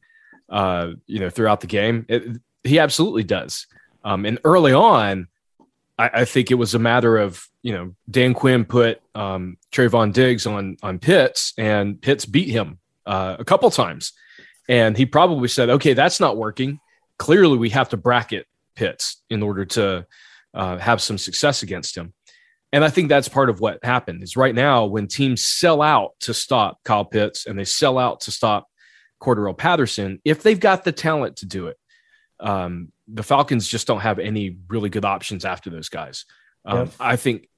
uh, 0.50 0.92
you 1.08 1.20
know, 1.20 1.30
throughout 1.30 1.62
the 1.62 1.68
game? 1.68 2.06
It, 2.08 2.40
he 2.64 2.80
absolutely 2.80 3.24
does. 3.24 3.68
Um, 4.04 4.26
and 4.26 4.40
early 4.44 4.74
on, 4.74 5.28
I, 5.98 6.10
I, 6.14 6.26
think 6.26 6.52
it 6.52 6.56
was 6.56 6.74
a 6.74 6.80
matter 6.80 7.18
of 7.18 7.48
you 7.62 7.74
know 7.74 7.96
Dan 8.10 8.34
Quinn 8.34 8.66
put 8.66 9.02
um, 9.14 9.58
Trevon 9.72 10.14
Diggs 10.14 10.46
on 10.46 10.78
on 10.82 11.00
Pitts, 11.00 11.54
and 11.58 12.02
Pitts 12.02 12.26
beat 12.26 12.50
him 12.50 12.80
uh, 13.06 13.36
a 13.38 13.46
couple 13.46 13.70
times, 13.72 14.14
and 14.72 14.98
he 14.98 15.06
probably 15.06 15.50
said, 15.50 15.70
"Okay, 15.70 15.94
that's 15.94 16.22
not 16.22 16.38
working. 16.38 16.80
Clearly, 17.20 17.58
we 17.58 17.70
have 17.72 17.90
to 17.90 17.98
bracket 17.98 18.48
Pitts 18.74 19.22
in 19.30 19.44
order 19.44 19.66
to 19.66 20.08
uh, 20.54 20.78
have 20.78 21.02
some 21.02 21.18
success 21.18 21.62
against 21.62 21.96
him." 21.96 22.14
And 22.72 22.86
I 22.86 22.90
think 22.90 23.10
that's 23.10 23.28
part 23.28 23.50
of 23.50 23.60
what 23.60 23.84
happened 23.84 24.24
is 24.24 24.38
right 24.38 24.56
now 24.56 24.86
when 24.86 25.08
teams 25.08 25.46
sell 25.46 25.82
out 25.82 26.12
to 26.22 26.34
stop 26.34 26.80
Kyle 26.86 27.04
Pitts 27.04 27.46
and 27.46 27.60
they 27.60 27.66
sell 27.66 27.98
out 27.98 28.22
to 28.22 28.32
stop 28.32 28.70
Cordarrelle 29.22 29.58
Patterson, 29.58 30.22
if 30.24 30.42
they've 30.42 30.60
got 30.60 30.86
the 30.86 30.94
talent 30.94 31.36
to 31.38 31.46
do 31.46 31.68
it, 31.68 31.78
um, 32.40 32.94
the 33.10 33.24
Falcons 33.24 33.68
just 33.68 33.88
don't 33.88 34.00
have 34.00 34.20
any 34.20 34.58
really 34.70 34.90
good 34.90 35.04
options 35.04 35.44
after 35.44 35.70
those 35.70 35.90
guys. 35.90 36.24
Um, 36.64 36.78
yep. 36.78 36.94
I 36.98 37.18
think 37.18 37.50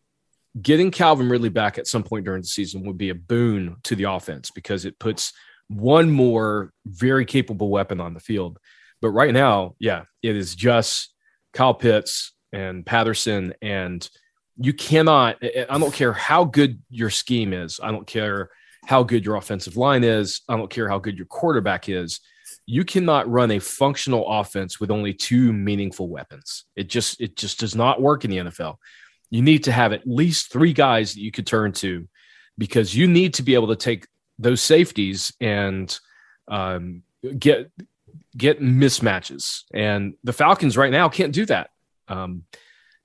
getting 0.59 0.89
Calvin 0.89 1.29
Ridley 1.29 1.49
back 1.49 1.77
at 1.77 1.85
some 1.85 2.01
point 2.01 2.25
during 2.25 2.41
the 2.41 2.47
season 2.47 2.83
would 2.87 2.97
be 2.97 3.09
a 3.09 3.15
boon 3.15 3.77
to 3.83 3.95
the 3.95 4.05
offense 4.05 4.49
because 4.49 4.83
it 4.83 4.97
puts 4.97 5.31
one 5.73 6.09
more 6.09 6.71
very 6.85 7.25
capable 7.25 7.69
weapon 7.69 7.99
on 7.99 8.13
the 8.13 8.19
field. 8.19 8.59
But 9.01 9.09
right 9.09 9.33
now, 9.33 9.75
yeah, 9.79 10.03
it 10.21 10.35
is 10.35 10.55
just 10.55 11.13
Kyle 11.53 11.73
Pitts 11.73 12.33
and 12.51 12.85
Patterson 12.85 13.53
and– 13.61 14.07
you 14.57 14.73
cannot 14.73 15.37
i 15.41 15.77
don't 15.77 15.93
care 15.93 16.13
how 16.13 16.43
good 16.43 16.81
your 16.89 17.09
scheme 17.09 17.53
is. 17.53 17.79
I 17.81 17.91
don't 17.91 18.07
care 18.07 18.49
how 18.85 19.03
good 19.03 19.25
your 19.25 19.35
offensive 19.35 19.77
line 19.77 20.03
is. 20.03 20.41
I 20.47 20.57
don't 20.57 20.69
care 20.69 20.89
how 20.89 20.99
good 20.99 21.17
your 21.17 21.25
quarterback 21.25 21.89
is. 21.89 22.19
You 22.65 22.85
cannot 22.85 23.29
run 23.29 23.51
a 23.51 23.59
functional 23.59 24.27
offense 24.27 24.79
with 24.79 24.91
only 24.91 25.13
two 25.13 25.53
meaningful 25.53 26.09
weapons. 26.09 26.65
It 26.75 26.89
just 26.89 27.19
it 27.19 27.35
just 27.35 27.59
does 27.59 27.75
not 27.75 28.01
work 28.01 28.25
in 28.25 28.31
the 28.31 28.37
nfl 28.37 28.75
you 29.29 29.41
need 29.41 29.63
to 29.63 29.71
have 29.71 29.93
at 29.93 30.05
least 30.05 30.51
three 30.51 30.73
guys 30.73 31.13
that 31.13 31.21
you 31.21 31.31
could 31.31 31.47
turn 31.47 31.71
to 31.71 32.07
because 32.59 32.95
you 32.95 33.07
need 33.07 33.33
to 33.33 33.41
be 33.41 33.55
able 33.55 33.69
to 33.69 33.75
take 33.75 34.05
those 34.39 34.61
safeties 34.61 35.33
and 35.39 35.97
um, 36.47 37.03
get 37.37 37.71
get 38.35 38.59
mismatches 38.59 39.63
and 39.73 40.15
the 40.23 40.33
falcons 40.33 40.75
right 40.75 40.91
now 40.91 41.07
can't 41.07 41.33
do 41.33 41.45
that 41.45 41.69
um, 42.07 42.43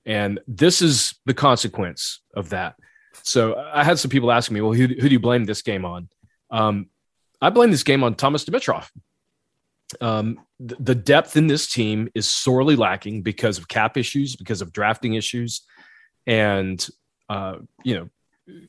and 0.05 0.39
this 0.47 0.81
is 0.81 1.13
the 1.25 1.33
consequence 1.33 2.21
of 2.33 2.49
that. 2.49 2.75
So 3.23 3.55
I 3.55 3.83
had 3.83 3.99
some 3.99 4.09
people 4.09 4.31
asking 4.31 4.55
me, 4.55 4.61
well, 4.61 4.73
who, 4.73 4.87
who 4.87 5.07
do 5.07 5.09
you 5.09 5.19
blame 5.19 5.45
this 5.45 5.61
game 5.61 5.85
on? 5.85 6.09
Um, 6.49 6.89
I 7.41 7.49
blame 7.49 7.71
this 7.71 7.83
game 7.83 8.03
on 8.03 8.15
Thomas 8.15 8.45
Dimitroff. 8.45 8.89
Um, 10.01 10.39
th- 10.59 10.79
the 10.79 10.95
depth 10.95 11.37
in 11.37 11.47
this 11.47 11.71
team 11.71 12.09
is 12.15 12.31
sorely 12.31 12.75
lacking 12.75 13.21
because 13.21 13.57
of 13.57 13.67
cap 13.67 13.97
issues, 13.97 14.35
because 14.35 14.61
of 14.61 14.71
drafting 14.71 15.13
issues. 15.13 15.61
And, 16.25 16.85
uh, 17.29 17.57
you 17.83 17.95
know, 17.95 18.09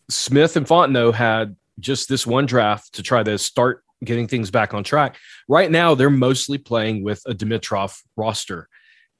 Smith 0.08 0.56
and 0.56 0.66
Fontenot 0.66 1.14
had 1.14 1.56
just 1.80 2.08
this 2.08 2.26
one 2.26 2.46
draft 2.46 2.94
to 2.94 3.02
try 3.02 3.22
to 3.22 3.38
start 3.38 3.84
getting 4.04 4.26
things 4.26 4.50
back 4.50 4.74
on 4.74 4.84
track. 4.84 5.16
Right 5.48 5.70
now, 5.70 5.94
they're 5.94 6.10
mostly 6.10 6.58
playing 6.58 7.02
with 7.04 7.22
a 7.26 7.34
Dimitroff 7.34 8.00
roster. 8.16 8.68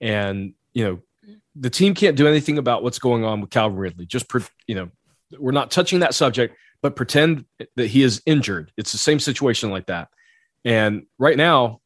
And, 0.01 0.55
you 0.73 0.85
know, 0.85 1.37
the 1.55 1.71
team 1.71 1.95
can't 1.95 2.17
do 2.17 2.27
anything 2.27 2.59
about 2.59 2.83
what's 2.83 2.99
going 2.99 3.25
on 3.25 3.41
with 3.41 3.51
Calvin 3.51 3.79
Ridley. 3.79 4.07
Just, 4.07 4.27
you 4.67 4.75
know, 4.75 4.91
we're 5.39 5.53
not 5.53 5.71
touching 5.71 6.01
that 6.01 6.15
subject, 6.15 6.57
but 6.83 6.97
pretend 6.97 7.45
that 7.77 7.87
he 7.89 8.03
is 8.03 8.23
injured. 8.25 8.73
It's 8.77 8.93
the 8.93 8.99
same 8.99 9.21
situation 9.21 9.71
like 9.71 9.87
that. 9.87 10.09
And 10.65 11.07
right 11.19 11.37
now, 11.37 11.81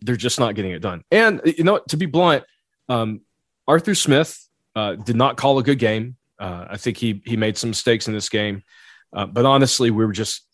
they're 0.00 0.16
just 0.16 0.40
not 0.40 0.54
getting 0.54 0.72
it 0.72 0.80
done. 0.80 1.04
And 1.10 1.40
you 1.44 1.64
know, 1.64 1.80
to 1.88 1.96
be 1.96 2.06
blunt, 2.06 2.44
um, 2.88 3.20
Arthur 3.66 3.94
Smith 3.94 4.48
uh, 4.74 4.96
did 4.96 5.16
not 5.16 5.36
call 5.36 5.58
a 5.58 5.62
good 5.62 5.78
game. 5.78 6.16
Uh, 6.38 6.66
I 6.70 6.76
think 6.76 6.96
he 6.96 7.22
he 7.24 7.36
made 7.36 7.56
some 7.56 7.70
mistakes 7.70 8.08
in 8.08 8.14
this 8.14 8.28
game. 8.28 8.62
Uh, 9.12 9.26
but 9.26 9.44
honestly, 9.44 9.90
we 9.90 10.04
were 10.04 10.12
just 10.12 10.46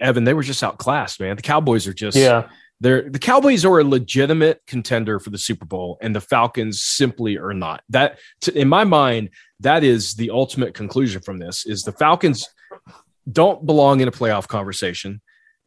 Evan. 0.00 0.24
They 0.24 0.34
were 0.34 0.42
just 0.42 0.62
outclassed, 0.62 1.20
man. 1.20 1.36
The 1.36 1.42
Cowboys 1.42 1.86
are 1.86 1.94
just 1.94 2.16
yeah. 2.16 2.48
They're 2.80 3.08
the 3.08 3.18
Cowboys 3.18 3.64
are 3.64 3.78
a 3.78 3.84
legitimate 3.84 4.60
contender 4.66 5.20
for 5.20 5.30
the 5.30 5.38
Super 5.38 5.64
Bowl, 5.64 5.98
and 6.00 6.14
the 6.14 6.20
Falcons 6.20 6.82
simply 6.82 7.38
are 7.38 7.54
not. 7.54 7.82
That, 7.88 8.18
to, 8.42 8.58
in 8.58 8.68
my 8.68 8.84
mind, 8.84 9.30
that 9.60 9.84
is 9.84 10.14
the 10.14 10.30
ultimate 10.30 10.74
conclusion 10.74 11.22
from 11.22 11.38
this: 11.38 11.64
is 11.66 11.82
the 11.82 11.92
Falcons 11.92 12.48
don't 13.30 13.64
belong 13.64 14.00
in 14.00 14.08
a 14.08 14.12
playoff 14.12 14.48
conversation, 14.48 15.22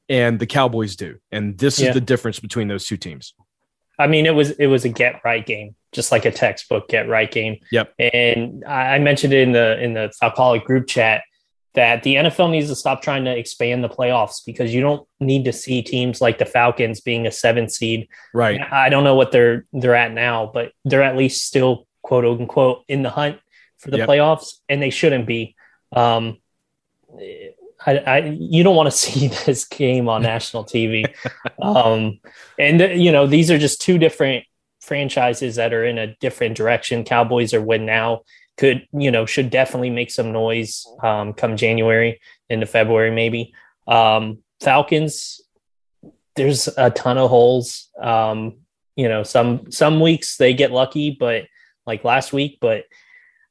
and 0.09 0.37
the 0.37 0.45
Cowboys 0.45 0.95
do, 0.95 1.17
and 1.31 1.57
this 1.57 1.79
yeah. 1.79 1.89
is 1.89 1.93
the 1.93 2.01
difference 2.01 2.39
between 2.39 2.67
those 2.67 2.85
two 2.85 2.97
teams. 2.97 3.33
I 3.97 4.07
mean, 4.07 4.25
it 4.25 4.35
was 4.35 4.51
it 4.51 4.67
was 4.67 4.85
a 4.85 4.89
get 4.89 5.21
right 5.23 5.45
game, 5.45 5.75
just 5.91 6.11
like 6.11 6.25
a 6.25 6.31
textbook 6.31 6.89
get 6.89 7.07
right 7.07 7.31
game. 7.31 7.57
Yep. 7.71 7.93
And 7.97 8.63
I 8.65 8.99
mentioned 8.99 9.33
it 9.33 9.41
in 9.41 9.53
the 9.53 9.81
in 9.81 9.93
the 9.93 10.11
Falcoholic 10.21 10.65
group 10.65 10.87
chat 10.87 11.23
that 11.77 12.01
the 12.01 12.15
NFL 12.15 12.49
needs 12.49 12.69
to 12.69 12.75
stop 12.75 13.03
trying 13.03 13.23
to 13.25 13.37
expand 13.37 13.83
the 13.83 13.87
playoffs 13.87 14.41
because 14.43 14.73
you 14.73 14.81
don't 14.81 15.07
need 15.19 15.45
to 15.45 15.53
see 15.53 15.83
teams 15.83 16.19
like 16.19 16.39
the 16.39 16.45
Falcons 16.45 17.01
being 17.01 17.27
a 17.27 17.31
seven 17.31 17.69
seed. 17.69 18.07
Right. 18.33 18.59
I 18.59 18.89
don't 18.89 19.03
know 19.03 19.13
what 19.13 19.31
they're 19.31 19.67
they're 19.71 19.93
at 19.93 20.11
now, 20.11 20.49
but 20.51 20.71
they're 20.85 21.03
at 21.03 21.15
least 21.15 21.45
still 21.45 21.87
quote 22.01 22.25
unquote 22.25 22.83
in 22.87 23.03
the 23.03 23.11
hunt 23.11 23.39
for 23.77 23.91
the 23.91 23.97
yep. 23.97 24.09
playoffs, 24.09 24.53
and 24.67 24.81
they 24.81 24.89
shouldn't 24.89 25.27
be. 25.27 25.55
Um, 25.95 26.39
I, 27.85 27.97
I, 27.99 28.17
you 28.39 28.63
don't 28.63 28.75
want 28.75 28.87
to 28.87 28.97
see 28.97 29.27
this 29.27 29.63
game 29.63 30.09
on 30.09 30.23
national 30.23 30.65
TV. 30.65 31.05
um, 31.61 32.19
and 32.57 32.81
you 32.99 33.11
know 33.11 33.27
these 33.27 33.51
are 33.51 33.59
just 33.59 33.81
two 33.81 33.99
different 33.99 34.45
franchises 34.81 35.57
that 35.57 35.73
are 35.73 35.85
in 35.85 35.99
a 35.99 36.15
different 36.15 36.57
direction. 36.57 37.03
Cowboys 37.03 37.53
are 37.53 37.61
win 37.61 37.85
now 37.85 38.23
could 38.57 38.87
you 38.91 39.11
know 39.11 39.25
should 39.25 39.49
definitely 39.49 39.89
make 39.89 40.11
some 40.11 40.31
noise 40.31 40.85
um, 41.03 41.33
come 41.33 41.57
January 41.57 42.19
into 42.49 42.65
February 42.65 43.11
maybe. 43.11 43.53
Um, 43.87 44.39
Falcons, 44.61 45.41
there's 46.35 46.67
a 46.77 46.89
ton 46.89 47.17
of 47.17 47.29
holes. 47.29 47.89
Um, 48.01 48.57
you 48.95 49.07
know, 49.07 49.23
some 49.23 49.71
some 49.71 49.99
weeks 49.99 50.37
they 50.37 50.53
get 50.53 50.71
lucky, 50.71 51.15
but 51.19 51.45
like 51.85 52.03
last 52.03 52.33
week, 52.33 52.57
but 52.59 52.85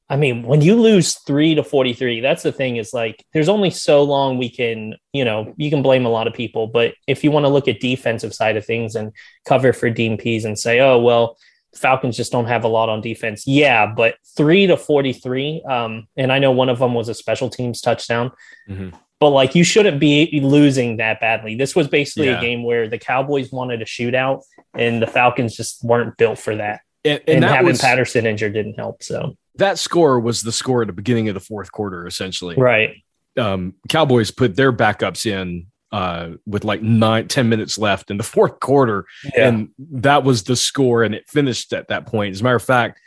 I 0.09 0.17
mean, 0.17 0.45
when 0.45 0.61
you 0.61 0.81
lose 0.81 1.15
three 1.15 1.57
to 1.57 1.65
43, 1.65 2.21
that's 2.21 2.45
the 2.45 2.53
thing 2.53 2.77
is 2.77 2.95
like, 2.95 3.25
there's 3.33 3.49
only 3.49 3.71
so 3.71 4.05
long 4.05 4.39
we 4.39 4.49
can, 4.49 4.95
you 5.13 5.25
know, 5.25 5.53
you 5.57 5.69
can 5.69 5.83
blame 5.83 6.07
a 6.07 6.11
lot 6.11 6.29
of 6.29 6.35
people, 6.35 6.69
but 6.69 6.95
if 7.09 7.25
you 7.25 7.33
want 7.33 7.45
to 7.45 7.49
look 7.49 7.67
at 7.67 7.81
defensive 7.81 8.33
side 8.33 8.57
of 8.57 8.65
things 8.65 8.95
and 8.95 9.11
cover 9.47 9.73
for 9.73 9.91
DMPs 9.91 10.45
and 10.45 10.57
say, 10.57 10.79
oh, 10.79 11.01
well, 11.01 11.37
Falcons 11.77 12.17
just 12.17 12.33
don't 12.33 12.47
have 12.47 12.65
a 12.65 12.69
lot 12.69 12.89
on 12.89 13.01
defense. 13.01 13.47
Yeah, 13.47 13.87
but 13.87 14.17
three 14.37 14.67
to 14.67 14.77
43. 14.77 15.63
Um, 15.69 16.09
and 16.17 16.33
I 16.33 16.39
know 16.39 16.53
one 16.53 16.69
of 16.69 16.79
them 16.79 16.95
was 16.95 17.09
a 17.09 17.15
special 17.15 17.51
teams 17.51 17.81
touchdown. 17.81 18.33
Mm-hmm. 18.69 18.97
But 19.19 19.31
like 19.31 19.55
you 19.55 19.65
shouldn't 19.65 19.99
be 19.99 20.41
losing 20.43 20.99
that 20.99 21.21
badly. 21.21 21.55
This 21.55 21.75
was 21.75 21.89
basically 21.89 22.27
yeah. 22.27 22.39
a 22.39 22.41
game 22.41 22.65
where 22.65 22.89
the 22.89 22.99
Cowboys 22.99 23.51
wanted 23.51 23.81
a 23.81 23.87
shootout 23.87 24.43
and 24.75 25.01
the 25.01 25.07
Falcons 25.07 25.57
just 25.57 25.83
weren't 25.83 26.17
built 26.19 26.39
for 26.39 26.57
that. 26.57 26.81
And, 27.05 27.21
and, 27.21 27.29
and 27.29 27.43
that 27.45 27.51
having 27.51 27.67
was, 27.67 27.81
Patterson 27.81 28.27
injured 28.27 28.53
didn't 28.53 28.75
help. 28.75 29.03
So 29.03 29.37
that 29.55 29.79
score 29.79 30.21
was 30.21 30.43
the 30.43 30.53
score 30.53 30.83
at 30.83 30.89
the 30.89 30.93
beginning 30.93 31.29
of 31.29 31.35
the 31.35 31.41
fourth 31.41 31.73
quarter, 31.73 32.07
essentially. 32.07 32.57
Right. 32.57 33.03
um, 33.39 33.75
Cowboys 33.89 34.31
put 34.31 34.55
their 34.55 34.73
backups 34.73 35.25
in 35.25 35.69
uh, 35.93 36.31
with 36.47 36.65
like 36.65 36.83
nine, 36.83 37.29
10 37.29 37.49
minutes 37.49 37.79
left 37.79 38.11
in 38.11 38.17
the 38.17 38.23
fourth 38.35 38.61
quarter. 38.61 39.07
Yeah. 39.35 39.49
And 39.49 39.69
that 39.79 40.25
was 40.25 40.45
the 40.45 40.57
score. 40.57 41.03
And 41.03 41.15
it 41.15 41.29
finished 41.29 41.73
at 41.73 41.89
that 41.89 42.07
point. 42.07 42.35
As 42.35 42.41
a 42.41 42.45
matter 42.45 42.57
of 42.57 42.63
fact, 42.63 43.01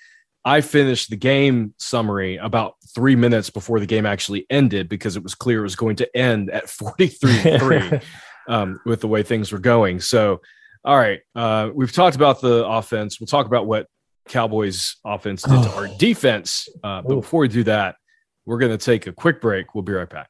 I 0.45 0.61
finished 0.61 1.09
the 1.09 1.17
game 1.17 1.73
summary 1.77 2.37
about 2.37 2.75
three 2.95 3.15
minutes 3.15 3.49
before 3.49 3.79
the 3.79 3.85
game 3.85 4.05
actually 4.05 4.45
ended 4.49 4.89
because 4.89 5.15
it 5.15 5.23
was 5.23 5.35
clear 5.35 5.59
it 5.59 5.63
was 5.63 5.75
going 5.75 5.97
to 5.97 6.17
end 6.17 6.49
at 6.49 6.69
43 6.69 7.57
3 7.59 7.99
um, 8.47 8.79
with 8.85 9.01
the 9.01 9.07
way 9.07 9.23
things 9.23 9.51
were 9.51 9.59
going. 9.59 9.99
So, 9.99 10.41
all 10.83 10.97
right, 10.97 11.19
uh, 11.35 11.69
we've 11.73 11.91
talked 11.91 12.15
about 12.15 12.41
the 12.41 12.65
offense. 12.65 13.19
We'll 13.19 13.27
talk 13.27 13.45
about 13.45 13.67
what 13.67 13.87
Cowboys 14.29 14.95
offense 15.05 15.43
did 15.43 15.61
to 15.63 15.75
our 15.75 15.87
defense. 15.97 16.69
Uh, 16.83 17.01
but 17.01 17.15
before 17.15 17.41
we 17.41 17.47
do 17.49 17.63
that, 17.63 17.95
we're 18.45 18.59
going 18.59 18.75
to 18.75 18.83
take 18.83 19.07
a 19.07 19.11
quick 19.11 19.41
break. 19.41 19.75
We'll 19.75 19.83
be 19.83 19.93
right 19.93 20.09
back. 20.09 20.29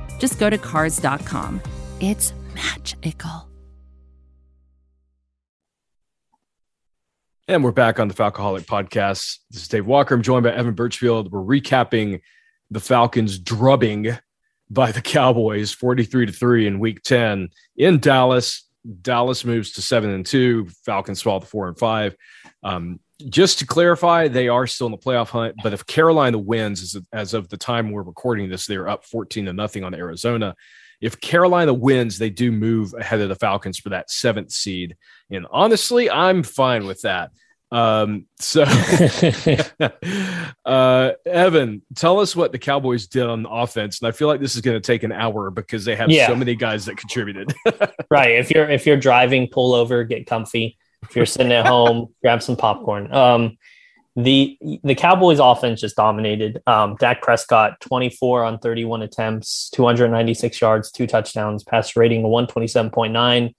just 0.21 0.39
go 0.39 0.49
to 0.49 0.57
Cars.com. 0.57 1.59
It's 1.99 2.33
magical. 2.53 3.49
And 7.47 7.63
we're 7.63 7.71
back 7.71 7.99
on 7.99 8.07
the 8.07 8.13
Falcoholic 8.13 8.65
podcast. 8.65 9.39
This 9.49 9.63
is 9.63 9.67
Dave 9.67 9.85
Walker. 9.87 10.15
I'm 10.15 10.21
joined 10.21 10.43
by 10.43 10.53
Evan 10.53 10.75
Birchfield. 10.75 11.31
We're 11.31 11.59
recapping 11.59 12.21
the 12.69 12.79
Falcons 12.79 13.39
drubbing 13.39 14.17
by 14.69 14.91
the 14.91 15.01
Cowboys 15.01 15.73
43 15.73 16.27
to 16.27 16.31
3 16.31 16.67
in 16.67 16.79
week 16.79 17.01
10 17.01 17.49
in 17.75 17.99
Dallas. 17.99 18.69
Dallas 19.01 19.43
moves 19.43 19.71
to 19.73 19.81
7 19.81 20.09
and 20.11 20.25
2. 20.25 20.69
Falcons 20.85 21.21
fall 21.21 21.39
to 21.39 21.47
4 21.47 21.69
and 21.69 21.79
5. 21.79 22.15
Um, 22.63 22.99
just 23.29 23.59
to 23.59 23.65
clarify, 23.65 24.27
they 24.27 24.47
are 24.47 24.67
still 24.67 24.87
in 24.87 24.91
the 24.91 24.97
playoff 24.97 25.29
hunt, 25.29 25.55
but 25.63 25.73
if 25.73 25.85
Carolina 25.85 26.37
wins 26.37 26.81
as, 26.81 27.01
as 27.13 27.33
of 27.33 27.49
the 27.49 27.57
time 27.57 27.91
we're 27.91 28.03
recording 28.03 28.49
this, 28.49 28.65
they're 28.65 28.89
up 28.89 29.05
14 29.05 29.45
to 29.45 29.53
nothing 29.53 29.83
on 29.83 29.93
Arizona. 29.93 30.55
If 30.99 31.19
Carolina 31.19 31.73
wins, 31.73 32.17
they 32.17 32.29
do 32.29 32.51
move 32.51 32.93
ahead 32.93 33.21
of 33.21 33.29
the 33.29 33.35
Falcons 33.35 33.79
for 33.79 33.89
that 33.89 34.11
seventh 34.11 34.51
seed. 34.51 34.95
And 35.31 35.47
honestly, 35.51 36.09
I'm 36.09 36.43
fine 36.43 36.85
with 36.85 37.01
that. 37.01 37.31
Um, 37.71 38.25
so, 38.37 38.63
uh, 40.65 41.11
Evan, 41.25 41.81
tell 41.95 42.19
us 42.19 42.35
what 42.35 42.51
the 42.51 42.59
Cowboys 42.59 43.07
did 43.07 43.23
on 43.23 43.45
offense. 43.45 44.01
And 44.01 44.09
I 44.09 44.11
feel 44.11 44.27
like 44.27 44.41
this 44.41 44.55
is 44.55 44.61
going 44.61 44.79
to 44.79 44.85
take 44.85 45.03
an 45.03 45.11
hour 45.11 45.49
because 45.49 45.85
they 45.85 45.95
have 45.95 46.09
yeah. 46.09 46.27
so 46.27 46.35
many 46.35 46.55
guys 46.55 46.85
that 46.85 46.97
contributed. 46.97 47.53
right. 48.09 48.31
If 48.31 48.51
you're 48.51 48.69
if 48.69 48.85
you're 48.85 48.97
driving, 48.97 49.47
pull 49.47 49.73
over, 49.73 50.03
get 50.03 50.27
comfy. 50.27 50.77
If 51.03 51.15
you're 51.15 51.25
sitting 51.25 51.51
at 51.51 51.67
home, 51.67 52.13
grab 52.21 52.41
some 52.41 52.55
popcorn. 52.55 53.13
Um, 53.13 53.57
the 54.15 54.57
the 54.83 54.95
Cowboys 54.95 55.39
offense 55.39 55.81
just 55.81 55.95
dominated. 55.95 56.61
Um, 56.67 56.95
Dak 56.99 57.21
Prescott, 57.21 57.79
24 57.79 58.43
on 58.43 58.59
31 58.59 59.01
attempts, 59.03 59.69
296 59.71 60.59
yards, 60.59 60.91
two 60.91 61.07
touchdowns, 61.07 61.63
pass 61.63 61.95
rating 61.95 62.25
of 62.25 62.31
127.9. 62.31 63.53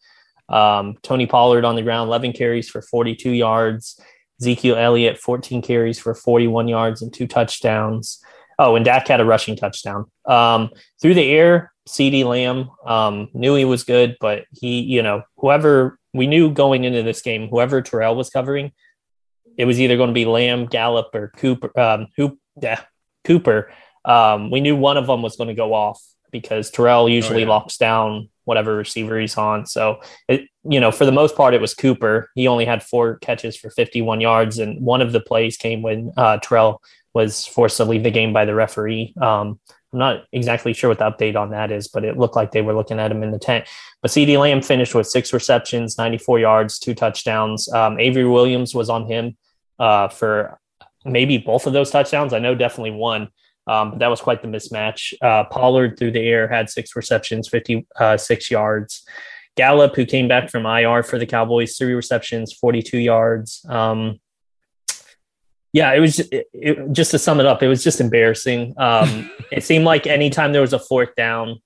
Um, 0.49 0.96
Tony 1.02 1.26
Pollard 1.26 1.64
on 1.64 1.75
the 1.75 1.82
ground, 1.82 2.08
11 2.08 2.34
carries 2.34 2.68
for 2.68 2.83
42 2.83 3.31
yards. 3.31 3.98
Ezekiel 4.40 4.76
Elliott, 4.76 5.18
14 5.18 5.62
carries 5.62 5.98
for 5.98 6.14
41 6.14 6.68
yards 6.68 7.00
and 7.00 7.12
two 7.12 7.26
touchdowns. 7.26 8.20
Oh, 8.59 8.76
and 8.76 8.85
Dak 8.85 9.09
had 9.09 9.20
a 9.20 9.24
rushing 9.24 9.57
touchdown. 9.57 10.11
Um, 10.26 10.70
through 11.00 11.14
the 11.14 11.31
air, 11.31 11.72
CeeDee 11.88 12.24
Lamb 12.24 12.70
um, 12.85 13.28
knew 13.33 13.55
he 13.55 13.64
was 13.64 13.85
good, 13.85 14.16
but 14.20 14.44
he, 14.52 14.81
you 14.81 15.02
know, 15.02 15.22
whoever 15.37 15.98
we 16.12 16.27
knew 16.27 16.51
going 16.51 16.85
into 16.85 17.03
this 17.03 17.22
game, 17.22 17.48
whoever 17.48 17.83
Terrell 17.83 18.14
was 18.14 18.31
covering, 18.31 18.72
it 19.57 19.64
was 19.64 19.81
either 19.81 19.96
going 19.96 20.09
to 20.09 20.14
be 20.14 20.25
Lamb, 20.25 20.66
Gallup, 20.66 21.14
or 21.14 21.33
Cooper. 21.37 21.79
Um, 21.79 22.09
Hoop, 22.16 22.38
yeah, 22.61 22.81
Cooper. 23.25 23.72
Um, 24.05 24.51
we 24.51 24.61
knew 24.61 24.77
one 24.77 24.96
of 24.96 25.07
them 25.07 25.22
was 25.22 25.37
going 25.37 25.48
to 25.48 25.55
go 25.55 25.75
off 25.75 26.03
because 26.31 26.70
Terrell 26.70 27.09
usually 27.09 27.44
oh, 27.44 27.46
yeah. 27.46 27.53
locks 27.53 27.77
down 27.77 28.29
whatever 28.44 28.77
receiver 28.77 29.20
he's 29.20 29.37
on. 29.37 29.66
So, 29.66 30.01
it, 30.29 30.48
you 30.64 30.81
know, 30.81 30.90
for 30.90 31.05
the 31.05 31.12
most 31.12 31.37
part, 31.37 31.55
it 31.55 31.61
was 31.61 31.75
Cooper. 31.75 32.31
He 32.35 32.48
only 32.48 32.64
had 32.64 32.83
four 32.83 33.18
catches 33.18 33.57
for 33.57 33.70
51 33.70 34.20
yards, 34.20 34.59
and 34.59 34.81
one 34.85 35.01
of 35.01 35.12
the 35.12 35.20
plays 35.20 35.57
came 35.57 35.83
when 35.83 36.12
uh, 36.16 36.38
Terrell 36.38 36.83
was 37.14 37.46
forced 37.46 37.77
to 37.77 37.85
leave 37.85 38.03
the 38.03 38.11
game 38.11 38.33
by 38.33 38.44
the 38.44 38.55
referee. 38.55 39.14
Um, 39.20 39.61
I'm 39.92 39.98
not 39.98 40.24
exactly 40.33 40.72
sure 40.72 40.88
what 40.88 40.98
the 40.98 41.11
update 41.11 41.37
on 41.37 41.50
that 41.50 41.70
is, 41.70 41.88
but 41.88 42.05
it 42.05 42.16
looked 42.16 42.37
like 42.37 42.52
they 42.52 42.62
were 42.62 42.74
looking 42.74 42.98
at 42.98 43.11
him 43.11 43.22
in 43.22 43.31
the 43.31 43.38
tent. 43.38 43.66
But 44.00 44.11
CeeDee 44.11 44.38
Lamb 44.38 44.62
finished 44.62 44.94
with 44.94 45.07
six 45.07 45.33
receptions, 45.33 45.98
94 45.98 46.38
yards, 46.38 46.78
two 46.78 46.94
touchdowns. 46.94 47.70
Um, 47.72 48.00
Avery 48.00 48.26
Williams 48.26 48.74
was 48.74 48.88
on 48.88 49.07
him 49.07 49.37
uh, 49.78 50.09
for 50.09 50.59
maybe 51.05 51.38
both 51.38 51.66
of 51.66 51.72
those 51.72 51.90
touchdowns. 51.90 52.33
I 52.33 52.38
know 52.38 52.55
definitely 52.55 52.92
one. 52.92 53.28
Um, 53.66 53.90
but 53.90 53.98
that 54.00 54.09
was 54.09 54.20
quite 54.20 54.42
the 54.42 54.48
mismatch. 54.48 55.14
Uh, 55.22 55.44
Pollard 55.44 55.96
through 55.96 56.12
the 56.12 56.20
air 56.20 56.48
had 56.48 56.68
six 56.68 56.96
receptions, 56.96 57.48
56 57.48 57.87
uh, 58.00 58.18
yards. 58.50 59.05
Gallup, 59.57 59.94
who 59.94 60.07
came 60.07 60.28
back 60.28 60.50
from 60.50 60.66
IR 60.66 61.02
for 61.02 61.18
the 61.18 61.26
Cowboys, 61.26 61.76
three 61.76 61.92
receptions, 61.92 62.52
42 62.52 62.98
yards. 62.98 63.64
Um, 63.68 64.18
yeah, 65.72 65.92
it 65.92 66.00
was 66.00 66.20
it, 66.20 66.48
it, 66.52 66.92
just 66.92 67.11
to 67.12 67.18
sum 67.18 67.40
it 67.40 67.46
up, 67.46 67.62
it 67.62 67.68
was 67.68 67.82
just 67.82 68.00
embarrassing. 68.00 68.74
Um, 68.76 69.30
it 69.52 69.64
seemed 69.64 69.85
like 69.85 70.06
anytime 70.06 70.52
there 70.52 70.61
was 70.61 70.72
a 70.72 70.78
fourth 70.78 71.14
down, 71.16 71.61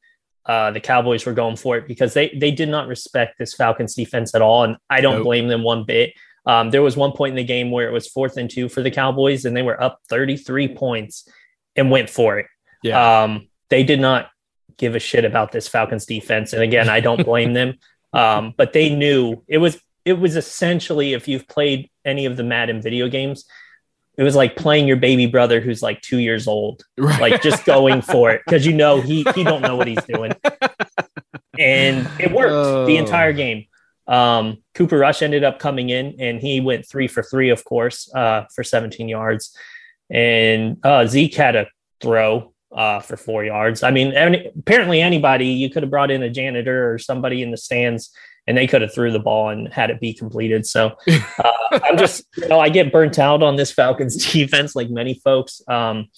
uh, 0.45 0.71
the 0.71 0.81
Cowboys 0.81 1.27
were 1.27 1.33
going 1.33 1.57
for 1.57 1.77
it 1.77 1.89
because 1.89 2.15
they 2.15 2.37
they 2.39 2.51
did 2.51 2.69
not 2.69 2.89
respect 2.89 3.39
this 3.39 3.55
Falcons 3.55 3.95
defense 3.95 4.35
at 4.35 4.43
all, 4.43 4.65
and 4.65 4.77
I 4.89 5.01
don't 5.01 5.17
nope. 5.17 5.25
blame 5.25 5.49
them 5.49 5.63
one 5.63 5.85
bit. 5.85 6.13
Um, 6.47 6.71
there 6.71 6.83
was 6.83 6.97
one 6.97 7.13
point 7.13 7.33
in 7.33 7.37
the 7.37 7.45
game 7.45 7.73
where 7.73 7.89
it 7.89 7.93
was 7.93 8.07
fourth 8.07 8.37
and 8.37 8.49
two 8.49 8.69
for 8.69 8.81
the 8.81 8.91
Cowboys, 8.91 9.45
and 9.45 9.57
they 9.57 9.63
were 9.63 9.83
up 9.83 9.99
33 10.09 10.77
points 10.77 11.29
and 11.75 11.91
went 11.91 12.09
for 12.09 12.39
it. 12.39 12.47
Yeah. 12.85 13.25
Um, 13.25 13.49
they 13.69 13.83
did 13.83 13.99
not 13.99 14.31
give 14.77 14.95
a 14.95 15.01
shit 15.01 15.25
about 15.25 15.51
this 15.51 15.67
Falcons 15.67 16.07
defense. 16.07 16.53
And 16.53 16.63
again, 16.63 16.89
I 16.89 17.01
don't 17.01 17.25
blame 17.25 17.53
them. 17.53 17.75
Um, 18.13 18.55
but 18.57 18.73
they 18.73 18.95
knew 18.95 19.43
it 19.47 19.59
was 19.59 19.79
it 20.07 20.15
was 20.15 20.37
essentially 20.37 21.13
if 21.13 21.29
you've 21.29 21.47
played 21.47 21.91
any 22.03 22.25
of 22.25 22.39
the 22.39 22.45
Madden 22.45 22.81
video 22.81 23.09
games, 23.09 23.45
it 24.17 24.23
was 24.23 24.35
like 24.35 24.57
playing 24.57 24.87
your 24.89 24.97
baby 24.97 25.27
brother 25.27 25.61
who's 25.61 25.83
like 25.83 26.01
two 26.01 26.19
years 26.19 26.47
old, 26.47 26.83
right. 26.97 27.21
like 27.21 27.43
just 27.43 27.65
going 27.65 28.01
for 28.03 28.31
it 28.31 28.43
because 28.45 28.67
you 28.67 28.73
know 28.73 29.01
he 29.01 29.27
he 29.35 29.45
don't 29.45 29.63
know 29.63 29.77
what 29.77 29.89
he's 29.89 30.05
doing, 30.05 30.33
and 31.59 32.09
it 32.19 32.33
worked 32.33 32.53
oh. 32.53 32.87
the 32.87 32.97
entire 32.97 33.33
game. 33.33 33.67
Um, 34.09 34.59
Cooper 34.75 34.99
Rush 34.99 35.23
ended 35.23 35.45
up 35.45 35.59
coming 35.59 35.91
in 35.91 36.17
and 36.21 36.41
he 36.41 36.61
went 36.61 36.87
three 36.89 37.09
for 37.09 37.23
three, 37.23 37.51
of 37.51 37.65
course, 37.65 38.13
uh, 38.15 38.45
for 38.55 38.63
17 38.63 39.09
yards. 39.09 39.57
And 40.11 40.79
uh, 40.85 41.07
Zeke 41.07 41.35
had 41.35 41.57
a 41.57 41.67
throw 42.01 42.55
uh, 42.73 43.01
for 43.01 43.17
four 43.17 43.45
yards. 43.45 43.83
I 43.83 43.91
mean, 43.91 44.13
any, 44.13 44.51
apparently 44.59 45.01
anybody 45.01 45.49
you 45.49 45.71
could 45.71 45.83
have 45.83 45.91
brought 45.91 46.11
in 46.11 46.23
a 46.23 46.31
janitor 46.31 46.93
or 46.93 46.99
somebody 46.99 47.43
in 47.43 47.51
the 47.51 47.57
stands, 47.57 48.11
and 48.47 48.57
they 48.57 48.67
could 48.67 48.83
have 48.83 48.95
threw 48.95 49.11
the 49.11 49.19
ball 49.19 49.49
and 49.49 49.73
had 49.73 49.91
it 49.91 50.01
be 50.01 50.15
completed. 50.15 50.67
So 50.67 50.97
uh, 51.09 51.53
I'm 51.73 51.99
just, 51.99 52.25
you 52.37 52.49
know, 52.49 52.61
I 52.61 52.69
get 52.69 52.93
burnt 52.93 53.19
out 53.19 53.43
on 53.43 53.57
this 53.57 53.73
Falcons 53.73 54.25
defense, 54.33 54.77
like 54.77 54.91
many 54.91 55.15
folks. 55.15 55.61
Um, 55.69 56.09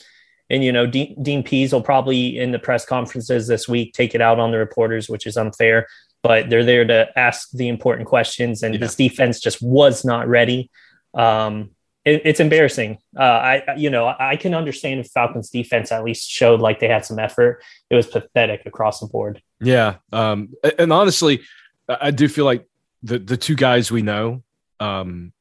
and 0.51 0.65
you 0.65 0.73
know, 0.73 0.87
Dean, 0.87 1.23
Dean 1.23 1.43
Pees 1.43 1.73
will 1.73 1.83
probably 1.83 2.39
in 2.39 2.53
the 2.53 2.59
press 2.59 2.85
conferences 2.85 3.47
this 3.47 3.69
week 3.69 3.93
take 3.93 4.15
it 4.15 4.21
out 4.21 4.39
on 4.39 4.51
the 4.51 4.59
reporters, 4.59 5.09
which 5.09 5.27
is 5.27 5.37
unfair. 5.37 5.87
But 6.23 6.51
they're 6.51 6.65
there 6.65 6.85
to 6.85 7.09
ask 7.17 7.51
the 7.53 7.69
important 7.69 8.09
questions, 8.09 8.63
and 8.63 8.75
yeah. 8.75 8.81
this 8.81 8.97
defense 8.97 9.41
just 9.41 9.63
was 9.63 10.05
not 10.05 10.27
ready. 10.27 10.71
Um, 11.15 11.71
it, 12.05 12.23
it's 12.25 12.41
embarrassing. 12.41 12.99
Uh, 13.17 13.23
I, 13.23 13.75
you 13.77 13.91
know, 13.91 14.13
I 14.19 14.37
can 14.37 14.55
understand 14.55 15.01
if 15.01 15.09
Falcons 15.09 15.51
defense 15.51 15.93
at 15.93 16.03
least 16.03 16.29
showed 16.29 16.61
like 16.61 16.81
they 16.81 16.89
had 16.89 17.05
some 17.05 17.19
effort. 17.19 17.63
It 17.91 17.95
was 17.95 18.07
pathetic 18.07 18.63
across 18.67 19.01
the 19.01 19.07
board. 19.07 19.43
Yeah. 19.61 19.97
Um, 20.13 20.55
and 20.79 20.93
honestly, 20.93 21.43
I 21.89 22.11
do 22.11 22.29
feel 22.29 22.45
like 22.45 22.67
the, 23.03 23.19
the 23.19 23.37
two 23.37 23.55
guys 23.55 23.91
we 23.91 24.03
know, 24.03 24.43
um, 24.81 25.33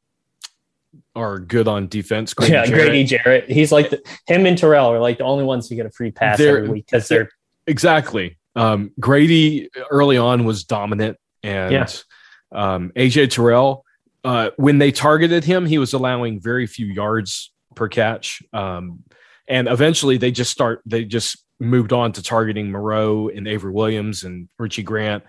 are 1.15 1.39
good 1.39 1.67
on 1.67 1.87
defense. 1.87 2.33
Grady 2.33 2.53
yeah, 2.53 2.65
Jarrett. 2.65 2.85
Grady 2.85 3.03
Jarrett. 3.03 3.49
He's 3.49 3.71
like 3.71 3.89
the, 3.89 4.01
him 4.27 4.45
and 4.45 4.57
Terrell 4.57 4.91
are 4.91 4.99
like 4.99 5.17
the 5.17 5.23
only 5.23 5.43
ones 5.43 5.67
who 5.67 5.75
get 5.75 5.85
a 5.85 5.91
free 5.91 6.11
pass 6.11 6.37
they're, 6.37 6.57
every 6.57 6.69
week 6.69 6.85
because 6.85 7.07
they're 7.07 7.29
exactly. 7.65 8.37
Um, 8.55 8.91
Grady 8.99 9.69
early 9.91 10.17
on 10.17 10.45
was 10.45 10.63
dominant, 10.63 11.17
and 11.43 11.71
yeah. 11.71 11.87
um, 12.51 12.91
AJ 12.95 13.31
Terrell 13.31 13.83
uh, 14.27 14.51
when 14.57 14.77
they 14.77 14.91
targeted 14.91 15.45
him, 15.45 15.65
he 15.65 15.77
was 15.77 15.93
allowing 15.93 16.41
very 16.41 16.67
few 16.67 16.85
yards 16.85 17.53
per 17.75 17.87
catch. 17.87 18.43
Um, 18.51 19.03
and 19.47 19.69
eventually 19.69 20.17
they 20.17 20.31
just 20.31 20.51
start, 20.51 20.81
they 20.85 21.05
just 21.05 21.45
moved 21.61 21.93
on 21.93 22.11
to 22.11 22.21
targeting 22.21 22.69
Moreau 22.69 23.29
and 23.29 23.47
Avery 23.47 23.71
Williams 23.71 24.23
and 24.23 24.49
Richie 24.59 24.83
Grant 24.83 25.23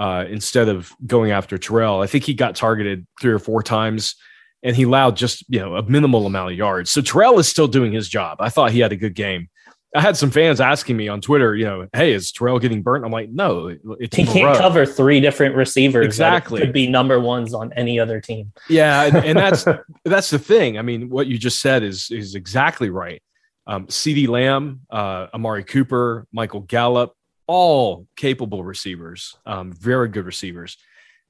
uh, 0.00 0.24
instead 0.30 0.68
of 0.68 0.92
going 1.06 1.30
after 1.30 1.58
Terrell. 1.58 2.00
I 2.00 2.06
think 2.06 2.24
he 2.24 2.32
got 2.32 2.56
targeted 2.56 3.06
three 3.20 3.32
or 3.32 3.38
four 3.38 3.62
times 3.62 4.16
and 4.62 4.74
he 4.74 4.84
allowed 4.84 5.14
just 5.14 5.44
you 5.48 5.60
know 5.60 5.76
a 5.76 5.82
minimal 5.82 6.26
amount 6.26 6.52
of 6.52 6.56
yards. 6.56 6.90
So 6.90 7.02
Terrell 7.02 7.38
is 7.38 7.46
still 7.46 7.68
doing 7.68 7.92
his 7.92 8.08
job. 8.08 8.38
I 8.40 8.48
thought 8.48 8.70
he 8.70 8.80
had 8.80 8.92
a 8.92 8.96
good 8.96 9.14
game. 9.14 9.50
I 9.94 10.00
had 10.00 10.16
some 10.16 10.30
fans 10.30 10.60
asking 10.60 10.96
me 10.96 11.08
on 11.08 11.20
Twitter, 11.20 11.54
you 11.54 11.64
know, 11.64 11.88
hey, 11.92 12.12
is 12.12 12.30
Terrell 12.30 12.60
getting 12.60 12.80
burnt? 12.80 13.04
I'm 13.04 13.10
like, 13.10 13.28
no, 13.28 13.76
it's 13.98 14.16
he 14.16 14.24
can't 14.24 14.56
cover 14.56 14.86
three 14.86 15.20
different 15.20 15.54
receivers. 15.54 16.06
Exactly, 16.06 16.60
could 16.60 16.72
be 16.72 16.86
number 16.86 17.20
ones 17.20 17.52
on 17.52 17.72
any 17.74 18.00
other 18.00 18.22
team. 18.22 18.52
Yeah, 18.70 19.04
and, 19.04 19.16
and 19.16 19.38
that's 19.38 19.66
that's 20.06 20.30
the 20.30 20.38
thing. 20.38 20.78
I 20.78 20.82
mean, 20.82 21.10
what 21.10 21.26
you 21.26 21.36
just 21.36 21.60
said 21.60 21.82
is 21.82 22.10
is 22.10 22.36
exactly 22.36 22.88
right. 22.88 23.22
Um, 23.66 23.86
CeeDee 23.86 24.28
Lamb, 24.28 24.80
uh, 24.90 25.26
Amari 25.34 25.64
Cooper, 25.64 26.26
Michael 26.32 26.60
Gallup, 26.60 27.12
all 27.50 28.06
capable 28.14 28.62
receivers, 28.62 29.36
um, 29.44 29.72
very 29.72 30.06
good 30.06 30.24
receivers. 30.24 30.76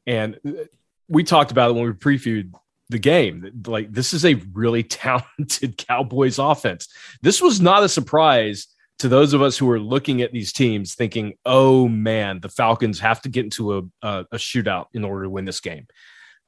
And 0.07 0.39
uh, 0.47 0.65
we 1.09 1.25
talked 1.25 1.51
about 1.51 1.71
it 1.71 1.73
when 1.73 1.85
we 1.85 1.93
previewed 1.93 2.53
the 2.91 2.99
game. 2.99 3.63
Like 3.67 3.91
this 3.91 4.13
is 4.13 4.27
a 4.27 4.35
really 4.53 4.83
talented 5.05 5.79
Cowboys 5.79 6.39
offense. 6.39 6.89
This 7.23 7.41
was 7.41 7.63
not 7.63 7.85
a 7.85 7.89
surprise 7.89 8.67
to 8.99 9.09
those 9.09 9.33
of 9.33 9.41
us 9.41 9.57
who 9.57 9.71
are 9.71 9.81
looking 9.81 10.21
at 10.21 10.31
these 10.31 10.53
teams 10.53 10.95
thinking, 10.95 11.39
oh 11.47 11.89
man, 11.89 12.41
the 12.41 12.51
Falcons 12.51 13.01
have 13.01 13.23
to 13.23 13.31
get 13.31 13.45
into 13.45 13.79
a, 13.79 13.83
a, 14.03 14.27
a 14.33 14.37
shootout 14.37 14.89
in 14.93 15.05
order 15.05 15.25
to 15.25 15.31
win 15.31 15.47
this 15.47 15.61
game. 15.61 15.87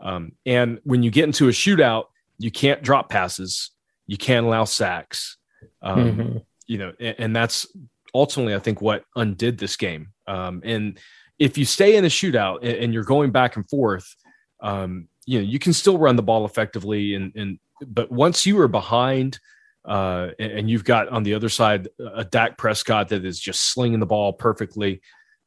Um, 0.01 0.33
and 0.45 0.81
when 0.85 1.03
you 1.03 1.11
get 1.11 1.25
into 1.25 1.49
a 1.49 1.53
shootout, 1.53 2.05
you 2.37 2.51
can't 2.51 2.83
drop 2.83 3.09
passes, 3.09 3.71
you 4.07 4.19
can't 4.19 4.45
allow 4.45 4.65
sacks. 4.65 5.39
Um, 5.81 5.99
mm-hmm. 5.99 6.39
You 6.67 6.79
know, 6.79 6.93
and, 7.01 7.17
and, 7.19 7.37
that's 7.37 7.67
ultimately, 8.15 8.55
I 8.55 8.59
think, 8.59 8.81
what 8.81 9.05
undid 9.17 9.59
this 9.59 9.77
game. 9.77 10.09
Um, 10.27 10.63
and 10.65 10.99
if 11.39 11.59
you 11.59 11.65
stay 11.65 11.97
in 11.97 12.05
a 12.05 12.09
shootout 12.09 12.59
and, 12.63 12.73
and 12.73 12.95
you're 12.95 13.05
going 13.05 13.31
back 13.31 13.57
and 13.57 13.69
forth, 13.69 14.15
um, 14.61 15.09
you 15.27 15.39
know 15.39 15.45
you 15.45 15.59
can 15.59 15.73
still 15.73 15.99
run 15.99 16.17
the 16.17 16.23
ball 16.23 16.45
effectively 16.45 17.15
and 17.15 17.33
and 17.37 17.59
but 17.87 18.11
once 18.11 18.47
you 18.47 18.59
are 18.61 18.69
behind 18.69 19.39
uh, 19.85 20.29
and, 20.39 20.53
and, 20.53 20.71
you've 20.71 20.85
got 20.85 21.09
on 21.09 21.25
the 21.25 21.35
other 21.35 21.49
side 21.49 21.89
a 22.15 22.25
Dak 22.25 22.57
Prescott 22.57 23.09
that 23.09 23.25
is 23.25 23.41
just 23.41 23.73
slinging 23.73 23.99
the 23.99 24.07
ball 24.07 24.33
perfectly, 24.33 25.01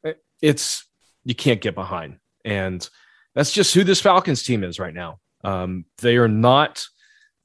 eh, 0.04 0.12
it's 0.42 0.86
you 1.24 1.34
can't 1.34 1.62
get 1.62 1.74
behind, 1.74 2.18
and 2.44 2.86
that's 3.34 3.50
just 3.50 3.72
who 3.72 3.82
this 3.82 4.02
Falcons 4.02 4.42
team 4.42 4.62
is 4.62 4.78
right 4.78 4.92
now. 4.92 5.20
Um, 5.42 5.86
they 6.02 6.18
are 6.18 6.28
not 6.28 6.84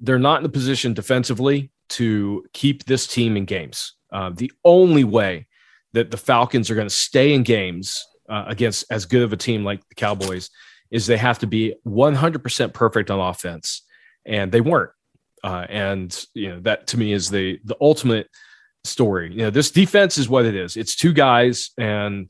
they're 0.02 0.20
not 0.20 0.38
in 0.38 0.44
the 0.44 0.50
position 0.50 0.94
defensively 0.94 1.72
to 1.92 2.44
keep 2.52 2.84
this 2.84 3.08
team 3.08 3.38
in 3.38 3.46
games. 3.46 3.94
Uh, 4.12 4.32
the 4.34 4.52
only 4.63 5.04
way 5.04 5.47
that 5.93 6.12
the 6.12 6.17
Falcons 6.17 6.69
are 6.69 6.76
going 6.76 6.88
to 6.88 6.93
stay 6.93 7.34
in 7.34 7.43
games 7.43 8.06
uh, 8.30 8.45
against 8.47 8.86
as 8.89 9.06
good 9.06 9.24
of 9.24 9.34
a 9.34 9.38
team 9.38 9.63
like 9.63 9.88
the 9.89 9.95
Cowboys 9.95 10.50
is 10.89 11.06
they 11.08 11.17
have 11.17 11.39
to 11.39 11.47
be 11.47 11.76
100% 11.88 12.74
perfect 12.74 13.10
on 13.10 13.19
offense, 13.19 13.84
and 14.26 14.52
they 14.52 14.62
weren't. 14.62 14.91
Uh, 15.43 15.65
and 15.69 16.26
you 16.36 16.50
know 16.50 16.60
that 16.60 16.86
to 16.86 16.97
me 16.97 17.12
is 17.12 17.30
the 17.30 17.60
the 17.63 17.76
ultimate 17.82 18.28
story. 18.84 19.32
You 19.32 19.39
know, 19.39 19.50
this 19.50 19.71
defense 19.71 20.17
is 20.17 20.30
what 20.30 20.45
it 20.45 20.56
is. 20.56 20.78
It's 20.78 20.95
two 20.95 21.13
guys, 21.13 21.71
and 21.80 22.30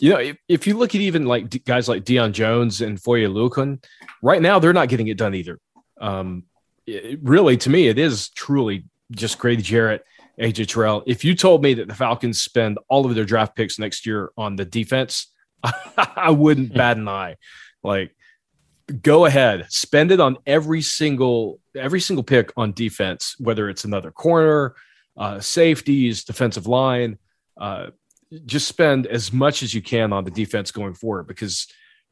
you 0.00 0.10
know 0.10 0.18
if, 0.18 0.36
if 0.48 0.66
you 0.66 0.76
look 0.76 0.94
at 0.94 1.00
even 1.00 1.26
like 1.26 1.48
d- 1.50 1.62
guys 1.64 1.88
like 1.88 2.04
Deion 2.04 2.32
Jones 2.32 2.80
and 2.80 3.00
Foye 3.00 3.20
Oluokun, 3.20 3.84
right 4.22 4.42
now 4.42 4.58
they're 4.58 4.72
not 4.72 4.88
getting 4.88 5.06
it 5.06 5.16
done 5.16 5.34
either. 5.36 5.60
Um, 6.00 6.44
it, 6.86 7.20
really, 7.22 7.56
to 7.58 7.70
me, 7.70 7.86
it 7.86 7.98
is 7.98 8.30
truly 8.30 8.84
just 9.12 9.38
Grady 9.38 9.62
Jarrett, 9.62 10.04
AJ 10.40 10.68
Terrell. 10.68 11.02
If 11.06 11.24
you 11.24 11.34
told 11.34 11.62
me 11.62 11.74
that 11.74 11.88
the 11.88 11.94
Falcons 11.94 12.42
spend 12.42 12.78
all 12.88 13.06
of 13.06 13.14
their 13.14 13.24
draft 13.24 13.56
picks 13.56 13.78
next 13.78 14.06
year 14.06 14.30
on 14.36 14.56
the 14.56 14.64
defense, 14.64 15.32
I 15.96 16.30
wouldn't 16.30 16.74
bat 16.74 16.96
an 16.96 17.08
eye. 17.08 17.36
Like, 17.82 18.14
go 19.02 19.26
ahead, 19.26 19.66
spend 19.70 20.12
it 20.12 20.20
on 20.20 20.38
every 20.46 20.82
single 20.82 21.60
every 21.74 22.00
single 22.00 22.22
pick 22.22 22.52
on 22.56 22.72
defense, 22.72 23.34
whether 23.38 23.68
it's 23.68 23.84
another 23.84 24.10
corner, 24.10 24.74
uh, 25.16 25.40
safeties, 25.40 26.24
defensive 26.24 26.66
line. 26.66 27.18
Uh, 27.56 27.88
just 28.46 28.68
spend 28.68 29.06
as 29.06 29.32
much 29.32 29.62
as 29.62 29.72
you 29.74 29.82
can 29.82 30.12
on 30.12 30.24
the 30.24 30.30
defense 30.30 30.70
going 30.70 30.94
forward 30.94 31.26
because 31.26 31.66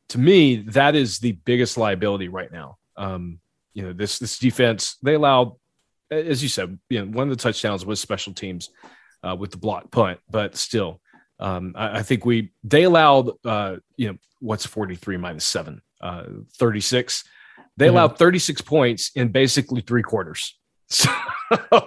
to 0.09 0.19
me 0.19 0.57
that 0.57 0.95
is 0.95 1.19
the 1.19 1.33
biggest 1.33 1.77
liability 1.77 2.29
right 2.29 2.51
now. 2.51 2.77
Um, 2.97 3.41
you 3.75 3.83
know 3.83 3.93
this 3.93 4.19
this 4.19 4.39
defense 4.39 4.97
they 5.03 5.15
allowed, 5.15 5.53
as 6.11 6.43
you 6.43 6.49
said, 6.49 6.79
you 6.89 7.05
know 7.05 7.11
one 7.11 7.31
of 7.31 7.37
the 7.37 7.43
touchdowns 7.43 7.85
was 7.85 8.01
special 8.01 8.33
teams 8.33 8.71
uh, 9.23 9.35
with 9.35 9.51
the 9.51 9.57
block 9.57 9.91
punt, 9.91 10.21
but 10.31 10.57
still 10.57 11.01
um, 11.39 11.73
I, 11.77 11.99
I, 11.99 12.03
think 12.03 12.25
we 12.25 12.53
they 12.65 12.85
allowed 12.85 13.31
uh, 13.45 13.77
you 13.97 14.09
know 14.09 14.19
what's 14.41 14.67
43 14.67 15.17
minus 15.17 15.45
seven, 15.45 15.83
uh, 16.01 16.25
36. 16.59 17.25
They 17.77 17.87
mm-hmm. 17.87 17.95
allowed 17.95 18.19
36 18.19 18.63
points 18.63 19.11
in 19.15 19.29
basically 19.29 19.81
three 19.83 20.03
quarters. 20.03 20.59
So, 20.89 21.11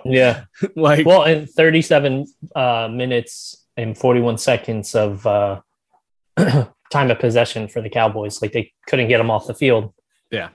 yeah, 0.05 0.45
like 0.75 1.05
well, 1.05 1.23
in 1.23 1.45
37 1.45 2.25
uh, 2.55 2.89
minutes 2.89 3.65
and 3.75 3.97
41 3.97 4.37
seconds 4.37 4.95
of 4.95 5.25
uh, 5.25 5.61
time 6.37 7.11
of 7.11 7.19
possession 7.19 7.67
for 7.67 7.81
the 7.81 7.89
Cowboys, 7.89 8.41
like 8.41 8.53
they 8.53 8.73
couldn't 8.87 9.07
get 9.07 9.17
them 9.17 9.31
off 9.31 9.47
the 9.47 9.53
field. 9.53 9.93
Yeah, 10.31 10.49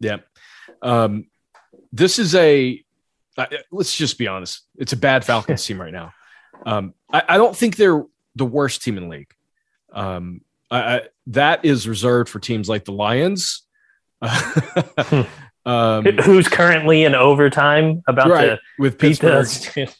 yeah. 0.00 0.18
Um, 0.82 1.26
this 1.92 2.18
is 2.18 2.34
a 2.34 2.83
uh, 3.36 3.46
let's 3.70 3.94
just 3.96 4.18
be 4.18 4.28
honest. 4.28 4.62
It's 4.76 4.92
a 4.92 4.96
bad 4.96 5.24
Falcons 5.24 5.64
team 5.64 5.80
right 5.80 5.92
now. 5.92 6.12
Um, 6.64 6.94
I, 7.12 7.22
I, 7.30 7.36
don't 7.36 7.56
think 7.56 7.76
they're 7.76 8.04
the 8.36 8.44
worst 8.44 8.82
team 8.82 8.96
in 8.96 9.04
the 9.04 9.08
league. 9.08 9.34
Um, 9.92 10.40
I, 10.70 10.78
I, 10.78 11.00
that 11.28 11.64
is 11.64 11.88
reserved 11.88 12.28
for 12.28 12.38
teams 12.38 12.68
like 12.68 12.84
the 12.84 12.92
Lions. 12.92 13.62
um, 15.66 16.04
Who's 16.22 16.48
currently 16.48 17.04
in 17.04 17.14
overtime 17.14 18.02
about 18.06 18.30
right, 18.30 18.46
to 18.46 18.60
with 18.78 18.98
Pittsburgh? 18.98 19.46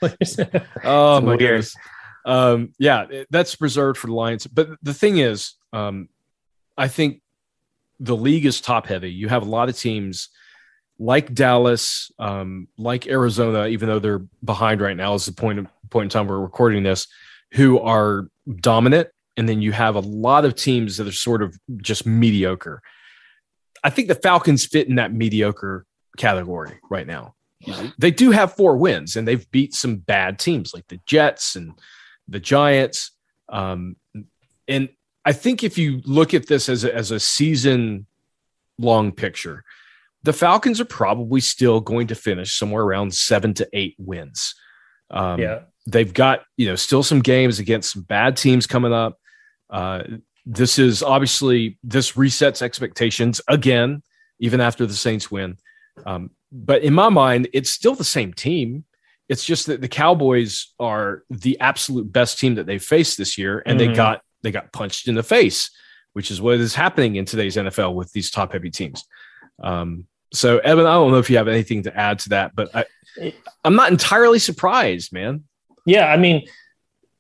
oh 0.85 1.21
my 1.21 1.37
goodness! 1.37 1.77
Um, 2.25 2.73
yeah, 2.79 3.25
that's 3.31 3.61
reserved 3.61 3.99
for 3.99 4.07
the 4.07 4.15
Lions. 4.15 4.47
But 4.47 4.71
the 4.83 4.95
thing 4.95 5.19
is, 5.19 5.55
um, 5.73 6.09
I 6.79 6.89
think 6.89 7.21
the 8.01 8.17
league 8.17 8.47
is 8.47 8.61
top 8.61 8.87
heavy. 8.87 9.13
You 9.13 9.29
have 9.29 9.43
a 9.43 9.51
lot 9.51 9.69
of 9.69 9.77
teams 9.77 10.31
like 10.99 11.35
Dallas, 11.35 12.11
um, 12.19 12.69
like 12.79 13.07
Arizona, 13.07 13.67
even 13.67 13.89
though 13.89 13.99
they're 13.99 14.23
behind 14.45 14.81
right 14.81 14.97
now, 14.97 15.15
is 15.15 15.27
the 15.27 15.33
point 15.33 15.59
of 15.59 15.67
point 15.91 16.05
in 16.05 16.11
time 16.11 16.27
we're 16.27 16.39
recording 16.39 16.83
this 16.83 17.07
who 17.53 17.79
are 17.81 18.29
dominant, 18.61 19.09
and 19.37 19.49
then 19.49 19.63
you 19.63 19.73
have 19.73 19.95
a 19.97 20.01
lot 20.01 20.45
of 20.45 20.55
teams 20.55 20.97
that 20.97 21.07
are 21.07 21.13
sort 21.13 21.43
of 21.43 21.57
just 21.79 22.07
mediocre. 22.07 22.83
I 23.83 23.91
think 23.91 24.09
the 24.09 24.15
Falcons 24.15 24.67
fit 24.67 24.89
in 24.89 24.97
that 24.97 25.13
mediocre 25.13 25.87
category 26.17 26.79
right 26.91 27.07
now. 27.07 27.35
They 27.99 28.11
do 28.11 28.31
have 28.31 28.55
four 28.55 28.77
wins, 28.77 29.17
and 29.17 29.27
they've 29.27 29.51
beat 29.51 29.75
some 29.75 29.97
bad 29.97 30.39
teams 30.39 30.75
like 30.75 30.87
the 30.89 31.01
Jets 31.07 31.57
and 31.57 31.75
the 32.29 32.41
Giants. 32.41 33.13
Um, 33.49 33.97
and 34.69 34.89
I 35.25 35.33
think 35.33 35.65
if 35.65 35.79
you 35.79 36.03
look 36.05 36.35
at 36.35 36.47
this 36.47 36.69
as 36.69 36.85
a, 36.85 36.95
as 36.95 37.11
a 37.11 37.21
season 37.21 38.07
long 38.79 39.13
picture, 39.13 39.65
the 40.25 40.33
Falcons 40.33 40.81
are 40.81 40.87
probably 40.87 41.41
still 41.41 41.81
going 41.81 42.09
to 42.09 42.15
finish 42.17 42.59
somewhere 42.59 42.83
around 42.83 43.15
seven 43.15 43.55
to 43.55 43.69
eight 43.73 43.95
wins. 43.99 44.55
Um, 45.11 45.39
yeah 45.39 45.61
they've 45.87 46.13
got 46.13 46.45
you 46.57 46.67
know 46.67 46.77
still 46.77 47.03
some 47.03 47.21
games 47.21 47.59
against 47.59 47.93
some 47.93 48.03
bad 48.03 48.37
teams 48.37 48.67
coming 48.67 48.93
up. 48.93 49.19
Uh, 49.71 50.03
this 50.47 50.79
is 50.79 51.03
obviously 51.03 51.79
this 51.83 52.13
resets 52.13 52.63
expectations 52.63 53.41
again, 53.49 54.03
even 54.39 54.61
after 54.61 54.87
the 54.87 54.95
Saints 54.95 55.31
win. 55.31 55.57
Um, 56.05 56.31
but 56.53 56.83
in 56.83 56.95
my 56.95 57.09
mind, 57.09 57.49
it's 57.53 57.71
still 57.71 57.95
the 57.95 58.05
same 58.05 58.33
team. 58.33 58.85
It's 59.29 59.45
just 59.45 59.67
that 59.67 59.81
the 59.81 59.89
Cowboys 59.89 60.75
are 60.79 61.23
the 61.31 61.59
absolute 61.61 62.13
best 62.13 62.39
team 62.39 62.57
that 62.57 62.67
they've 62.67 62.83
faced 62.83 63.17
this 63.17 63.39
year, 63.39 63.63
and 63.65 63.79
mm-hmm. 63.79 63.91
they 63.91 63.97
got 63.97 64.23
they 64.43 64.51
got 64.51 64.73
punched 64.73 65.09
in 65.09 65.15
the 65.15 65.23
face, 65.23 65.71
which 66.13 66.31
is 66.31 66.41
what 66.41 66.61
is 66.61 66.75
happening 66.75 67.17
in 67.17 67.25
today's 67.25 67.57
NFL 67.57 67.95
with 67.95 68.13
these 68.13 68.31
top 68.31 68.53
heavy 68.53 68.71
teams. 68.71 69.05
Um, 69.63 70.07
so, 70.35 70.59
Evan, 70.59 70.87
I 70.87 70.95
don't 70.95 71.13
know 71.13 71.19
if 71.19 71.31
you 71.31 71.37
have 71.37 71.49
anything 71.49 71.85
to 71.85 71.97
add 71.97 72.19
to 72.21 72.29
that, 72.31 72.55
but 72.55 72.75
I, 72.75 72.85
I'm 73.65 73.77
not 73.77 73.91
entirely 73.91 74.39
surprised, 74.39 75.13
man. 75.13 75.45
Yeah, 75.87 76.07
I 76.07 76.17
mean, 76.17 76.47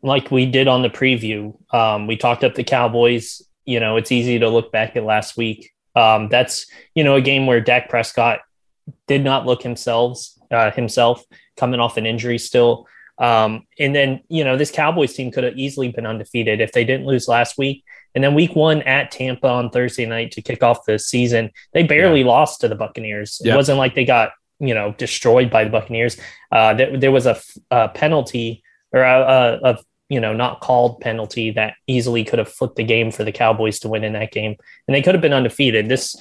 like 0.03 0.31
we 0.31 0.46
did 0.46 0.68
on 0.68 0.83
the 0.83 0.90
preview, 0.90 1.57
um, 1.72 2.07
we 2.07 2.16
talked 2.16 2.44
up 2.44 2.55
the 2.55 2.64
Cowboys. 2.64 3.42
You 3.64 3.81
know, 3.81 3.96
it's 3.96 4.12
easy 4.12 4.38
to 4.38 4.48
look 4.48 4.72
back 4.72 4.96
at 4.96 5.05
last 5.05 5.37
week. 5.37 5.72
Um, 5.96 6.29
that's 6.29 6.66
you 6.94 7.05
know 7.05 7.14
a 7.14 7.20
game 7.20 7.46
where 7.46 7.61
Dak 7.61 7.88
Prescott 7.88 8.40
did 9.07 9.22
not 9.22 9.46
look 9.46 9.62
himself 9.62 10.27
uh, 10.50 10.70
himself 10.72 11.24
coming 11.57 11.81
off 11.81 11.96
an 11.96 12.07
injury 12.07 12.38
still. 12.38 12.87
Um, 13.18 13.66
and 13.79 13.94
then 13.94 14.20
you 14.29 14.44
know 14.44 14.57
this 14.57 14.70
Cowboys 14.70 15.14
team 15.14 15.31
could 15.31 15.44
have 15.44 15.57
easily 15.57 15.88
been 15.88 16.07
undefeated 16.07 16.61
if 16.61 16.72
they 16.72 16.85
didn't 16.85 17.07
lose 17.07 17.29
last 17.29 17.57
week. 17.57 17.85
And 18.14 18.22
then 18.22 18.35
week 18.35 18.55
one 18.55 18.83
at 18.83 19.11
Tampa 19.11 19.48
on 19.48 19.70
Thursday 19.70 20.07
night 20.07 20.33
to 20.33 20.42
kick 20.42 20.62
off 20.62 20.85
the 20.87 20.98
season, 20.98 21.50
they 21.72 21.83
barely 21.83 22.20
yeah. 22.20 22.27
lost 22.27 22.61
to 22.61 22.68
the 22.68 22.77
Buccaneers. 22.77 23.40
It 23.44 23.55
wasn't 23.55 23.79
like 23.79 23.94
they 23.94 24.05
got 24.05 24.33
you 24.61 24.74
know 24.74 24.94
destroyed 24.98 25.50
by 25.50 25.64
the 25.64 25.70
Buccaneers. 25.70 26.16
Uh, 26.53 26.74
there, 26.74 26.96
there 26.96 27.11
was 27.11 27.27
a, 27.27 27.40
a 27.70 27.88
penalty 27.88 28.62
or 28.92 29.03
a, 29.03 29.20
a, 29.62 29.70
a 29.70 29.79
you 30.09 30.20
know 30.20 30.33
not 30.33 30.61
called 30.61 31.00
penalty 31.00 31.50
that 31.53 31.74
easily 31.87 32.24
could 32.24 32.38
have 32.38 32.53
flipped 32.53 32.77
the 32.77 32.85
game 32.85 33.11
for 33.11 33.24
the 33.24 33.33
Cowboys 33.33 33.79
to 33.81 33.88
win 33.88 34.05
in 34.05 34.12
that 34.12 34.33
game, 34.33 34.57
and 34.87 34.94
they 34.94 35.03
could 35.03 35.14
have 35.14 35.22
been 35.22 35.33
undefeated. 35.33 35.88
This, 35.88 36.16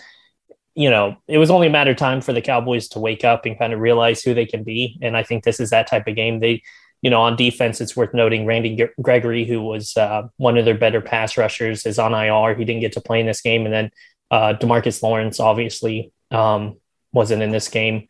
you 0.75 0.89
know, 0.89 1.15
it 1.27 1.38
was 1.38 1.51
only 1.51 1.67
a 1.67 1.71
matter 1.71 1.91
of 1.91 1.97
time 1.97 2.21
for 2.21 2.34
the 2.34 2.41
Cowboys 2.41 2.88
to 2.89 2.99
wake 2.99 3.23
up 3.23 3.45
and 3.45 3.58
kind 3.58 3.73
of 3.73 3.79
realize 3.79 4.23
who 4.23 4.34
they 4.34 4.45
can 4.45 4.63
be, 4.63 4.97
and 5.01 5.15
I 5.15 5.23
think 5.23 5.43
this 5.43 5.60
is 5.60 5.69
that 5.69 5.88
type 5.88 6.08
of 6.08 6.15
game. 6.15 6.39
They, 6.39 6.63
you 7.03 7.09
know, 7.09 7.21
on 7.21 7.35
defense, 7.35 7.81
it's 7.81 7.97
worth 7.97 8.13
noting 8.13 8.45
Randy 8.45 8.87
Gregory, 9.01 9.43
who 9.43 9.61
was 9.61 9.95
uh, 9.97 10.23
one 10.37 10.57
of 10.57 10.63
their 10.63 10.77
better 10.77 11.01
pass 11.01 11.37
rushers, 11.37 11.85
is 11.85 11.99
on 11.99 12.13
IR. 12.13 12.55
He 12.55 12.63
didn't 12.63 12.79
get 12.79 12.93
to 12.93 13.01
play 13.01 13.19
in 13.19 13.25
this 13.25 13.41
game, 13.41 13.65
and 13.65 13.73
then 13.73 13.91
uh, 14.31 14.53
Demarcus 14.53 15.03
Lawrence 15.03 15.41
obviously 15.41 16.13
um, 16.31 16.77
wasn't 17.11 17.43
in 17.43 17.51
this 17.51 17.67
game. 17.67 18.07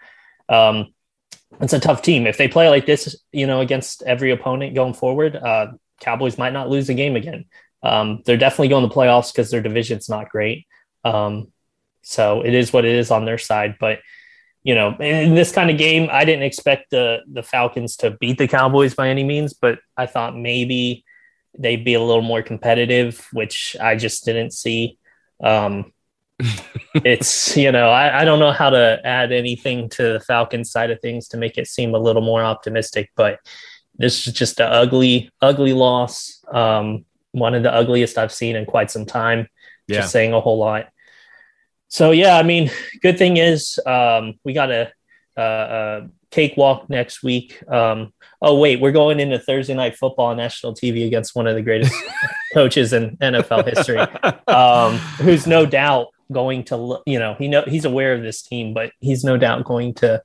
Um, 0.47 0.93
it's 1.59 1.73
a 1.73 1.79
tough 1.79 2.03
team. 2.03 2.27
If 2.27 2.37
they 2.37 2.47
play 2.47 2.69
like 2.69 2.85
this, 2.85 3.19
you 3.31 3.47
know, 3.47 3.61
against 3.61 4.03
every 4.03 4.29
opponent 4.29 4.75
going 4.75 4.93
forward, 4.93 5.35
uh, 5.35 5.71
Cowboys 5.99 6.37
might 6.37 6.53
not 6.53 6.69
lose 6.69 6.87
a 6.87 6.93
game 6.93 7.15
again. 7.15 7.45
Um, 7.81 8.21
they're 8.25 8.37
definitely 8.37 8.69
going 8.69 8.87
to 8.87 8.95
playoffs 8.95 9.33
because 9.33 9.49
their 9.49 9.61
division's 9.61 10.07
not 10.07 10.29
great. 10.29 10.67
Um, 11.03 11.51
so 12.03 12.41
it 12.41 12.53
is 12.53 12.71
what 12.71 12.85
it 12.85 12.93
is 12.93 13.09
on 13.09 13.25
their 13.25 13.39
side. 13.39 13.77
But 13.79 13.99
you 14.63 14.75
know, 14.75 14.95
in 14.99 15.35
this 15.35 15.51
kind 15.51 15.69
of 15.69 15.77
game, 15.77 16.09
I 16.11 16.25
didn't 16.25 16.43
expect 16.43 16.91
the 16.91 17.19
the 17.31 17.43
Falcons 17.43 17.97
to 17.97 18.11
beat 18.11 18.37
the 18.37 18.47
Cowboys 18.47 18.95
by 18.95 19.09
any 19.09 19.23
means, 19.23 19.53
but 19.53 19.79
I 19.97 20.05
thought 20.05 20.37
maybe 20.37 21.03
they'd 21.57 21.83
be 21.83 21.93
a 21.93 22.01
little 22.01 22.23
more 22.23 22.41
competitive, 22.41 23.27
which 23.33 23.75
I 23.79 23.95
just 23.95 24.25
didn't 24.25 24.51
see. 24.51 24.97
Um, 25.43 25.91
it's 26.95 27.55
you 27.55 27.71
know 27.71 27.89
I, 27.89 28.21
I 28.21 28.25
don't 28.25 28.39
know 28.39 28.51
how 28.51 28.69
to 28.69 28.99
add 29.03 29.31
anything 29.31 29.89
to 29.89 30.13
the 30.13 30.19
Falcons 30.19 30.71
side 30.71 30.91
of 30.91 30.99
things 31.01 31.27
to 31.29 31.37
make 31.37 31.57
it 31.57 31.67
seem 31.67 31.93
a 31.93 31.99
little 31.99 32.21
more 32.21 32.43
optimistic, 32.43 33.11
but 33.15 33.39
this 33.97 34.25
is 34.27 34.33
just 34.33 34.59
an 34.59 34.71
ugly, 34.71 35.29
ugly 35.41 35.73
loss. 35.73 36.43
Um, 36.51 37.05
one 37.31 37.53
of 37.53 37.63
the 37.63 37.73
ugliest 37.73 38.17
I've 38.17 38.31
seen 38.31 38.55
in 38.55 38.65
quite 38.65 38.91
some 38.91 39.05
time. 39.05 39.47
Yeah. 39.87 40.01
Just 40.01 40.11
saying 40.11 40.33
a 40.33 40.39
whole 40.39 40.57
lot. 40.57 40.87
So 41.93 42.09
yeah, 42.09 42.37
I 42.37 42.41
mean, 42.41 42.71
good 43.03 43.19
thing 43.19 43.37
is 43.37 43.79
um, 43.85 44.39
we 44.43 44.53
got 44.53 44.71
a, 44.71 44.91
a, 45.37 45.43
a 45.43 46.09
cakewalk 46.31 46.89
next 46.89 47.21
week. 47.21 47.61
Um, 47.71 48.13
oh 48.41 48.57
wait, 48.57 48.81
we're 48.81 48.91
going 48.91 49.19
into 49.19 49.37
Thursday 49.37 49.75
night 49.75 49.95
football 49.95 50.25
on 50.25 50.37
national 50.37 50.73
TV 50.73 51.05
against 51.05 51.35
one 51.35 51.45
of 51.45 51.53
the 51.53 51.61
greatest 51.61 51.93
coaches 52.55 52.93
in 52.93 53.15
NFL 53.17 53.67
history, 53.67 53.99
um, 54.47 54.97
who's 55.21 55.45
no 55.45 55.67
doubt 55.67 56.07
going 56.31 56.63
to 56.63 56.97
you 57.05 57.19
know 57.19 57.35
he 57.37 57.47
know 57.47 57.61
he's 57.67 57.85
aware 57.85 58.15
of 58.15 58.23
this 58.23 58.41
team, 58.41 58.73
but 58.73 58.91
he's 58.99 59.23
no 59.23 59.37
doubt 59.37 59.63
going 59.63 59.93
to 59.93 60.19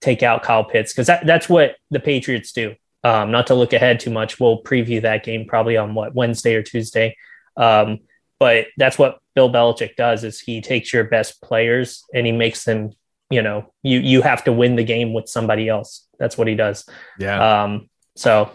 take 0.00 0.22
out 0.22 0.44
Kyle 0.44 0.62
Pitts 0.62 0.92
because 0.92 1.08
that, 1.08 1.26
that's 1.26 1.48
what 1.48 1.74
the 1.90 1.98
Patriots 1.98 2.52
do. 2.52 2.76
Um, 3.02 3.32
not 3.32 3.48
to 3.48 3.56
look 3.56 3.72
ahead 3.72 3.98
too 3.98 4.10
much, 4.10 4.38
we'll 4.38 4.62
preview 4.62 5.02
that 5.02 5.24
game 5.24 5.46
probably 5.46 5.76
on 5.76 5.94
what 5.94 6.14
Wednesday 6.14 6.54
or 6.54 6.62
Tuesday. 6.62 7.16
Um, 7.56 7.98
but 8.38 8.66
that's 8.76 8.98
what 8.98 9.18
Bill 9.34 9.50
Belichick 9.50 9.96
does 9.96 10.24
is 10.24 10.40
he 10.40 10.60
takes 10.60 10.92
your 10.92 11.04
best 11.04 11.40
players 11.42 12.04
and 12.14 12.26
he 12.26 12.32
makes 12.32 12.64
them, 12.64 12.92
you 13.30 13.42
know, 13.42 13.72
you 13.82 13.98
you 14.00 14.22
have 14.22 14.44
to 14.44 14.52
win 14.52 14.76
the 14.76 14.84
game 14.84 15.12
with 15.12 15.28
somebody 15.28 15.68
else. 15.68 16.06
That's 16.18 16.38
what 16.38 16.48
he 16.48 16.54
does. 16.54 16.88
Yeah. 17.18 17.62
Um, 17.64 17.88
so 18.16 18.50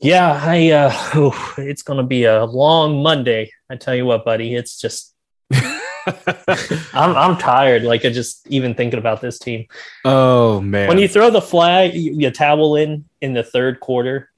yeah, 0.00 0.40
I 0.42 0.70
uh, 0.70 1.30
it's 1.58 1.82
gonna 1.82 2.04
be 2.04 2.24
a 2.24 2.44
long 2.44 3.02
Monday. 3.02 3.50
I 3.70 3.76
tell 3.76 3.94
you 3.94 4.06
what, 4.06 4.24
buddy, 4.24 4.54
it's 4.54 4.78
just 4.80 5.14
I'm 5.52 7.16
I'm 7.16 7.36
tired. 7.36 7.82
Like 7.82 8.04
I 8.04 8.10
just 8.10 8.46
even 8.48 8.74
thinking 8.74 8.98
about 8.98 9.20
this 9.20 9.38
team. 9.38 9.66
Oh 10.04 10.60
man! 10.60 10.88
When 10.88 10.98
you 10.98 11.08
throw 11.08 11.30
the 11.30 11.42
flag, 11.42 11.94
you, 11.94 12.12
you 12.14 12.30
towel 12.30 12.76
in 12.76 13.06
in 13.20 13.32
the 13.32 13.42
third 13.42 13.80
quarter, 13.80 14.30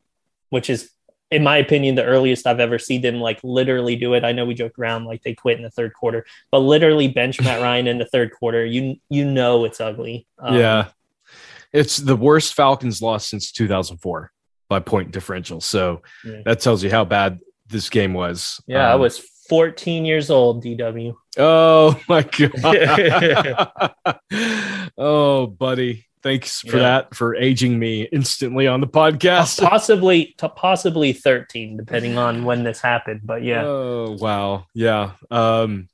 which 0.48 0.70
is, 0.70 0.90
in 1.30 1.42
my 1.42 1.56
opinion, 1.58 1.94
the 1.94 2.04
earliest 2.04 2.46
I've 2.46 2.60
ever 2.60 2.78
seen 2.78 3.02
them 3.02 3.20
like 3.20 3.38
literally 3.42 3.96
do 3.96 4.14
it. 4.14 4.24
I 4.24 4.32
know 4.32 4.44
we 4.44 4.54
joked 4.54 4.78
around 4.78 5.04
like 5.04 5.22
they 5.22 5.34
quit 5.34 5.56
in 5.56 5.62
the 5.62 5.70
third 5.70 5.94
quarter, 5.94 6.26
but 6.50 6.58
literally 6.58 7.08
bench 7.08 7.40
Matt 7.40 7.60
Ryan 7.62 7.86
in 7.86 7.98
the 7.98 8.06
third 8.06 8.32
quarter. 8.32 8.64
You 8.64 8.96
you 9.08 9.24
know 9.24 9.64
it's 9.64 9.80
ugly. 9.80 10.26
Um, 10.38 10.56
yeah, 10.56 10.88
it's 11.72 11.96
the 11.96 12.16
worst 12.16 12.54
Falcons 12.54 13.00
loss 13.00 13.28
since 13.28 13.52
2004 13.52 14.32
by 14.68 14.80
point 14.80 15.12
differential. 15.12 15.60
So 15.60 16.02
yeah. 16.24 16.42
that 16.44 16.60
tells 16.60 16.82
you 16.82 16.90
how 16.90 17.04
bad 17.04 17.40
this 17.68 17.88
game 17.88 18.12
was. 18.14 18.60
Yeah, 18.66 18.86
um, 18.86 18.92
I 18.92 18.94
was 18.96 19.18
14 19.48 20.04
years 20.04 20.30
old, 20.30 20.64
DW. 20.64 21.14
Oh 21.38 22.00
my 22.08 22.22
god. 22.52 24.20
oh, 24.98 25.46
buddy. 25.46 26.06
Thanks 26.22 26.61
for 26.61 26.76
yeah. 26.76 26.83
that 26.83 27.14
for 27.14 27.35
aging 27.35 27.78
me 27.78 28.02
instantly 28.02 28.66
on 28.66 28.80
the 28.80 28.87
podcast. 28.87 29.61
possibly 29.62 30.35
to 30.38 30.48
possibly 30.48 31.12
13 31.12 31.76
depending 31.76 32.18
on 32.18 32.44
when 32.44 32.62
this 32.62 32.80
happened, 32.80 33.22
but 33.24 33.42
yeah. 33.42 33.64
Oh, 33.64 34.16
wow. 34.18 34.66
Yeah. 34.74 35.12
Um 35.30 35.88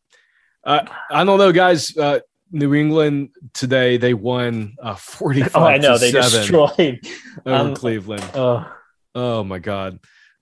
I 0.65 0.89
I 1.11 1.25
don't 1.25 1.39
know 1.39 1.53
guys, 1.53 1.97
uh 1.97 2.21
New 2.51 2.75
England 2.75 3.31
today 3.55 3.97
they 3.97 4.15
won 4.15 4.77
uh 4.83 4.95
45 4.95 5.51
Oh, 5.55 5.65
I 5.65 5.79
know 5.79 5.99
they 5.99 6.11
destroyed 6.11 7.01
over 7.45 7.69
um, 7.69 7.75
Cleveland. 7.75 8.25
Oh. 8.35 8.73
oh 9.15 9.45
my 9.45 9.59
god. 9.59 10.01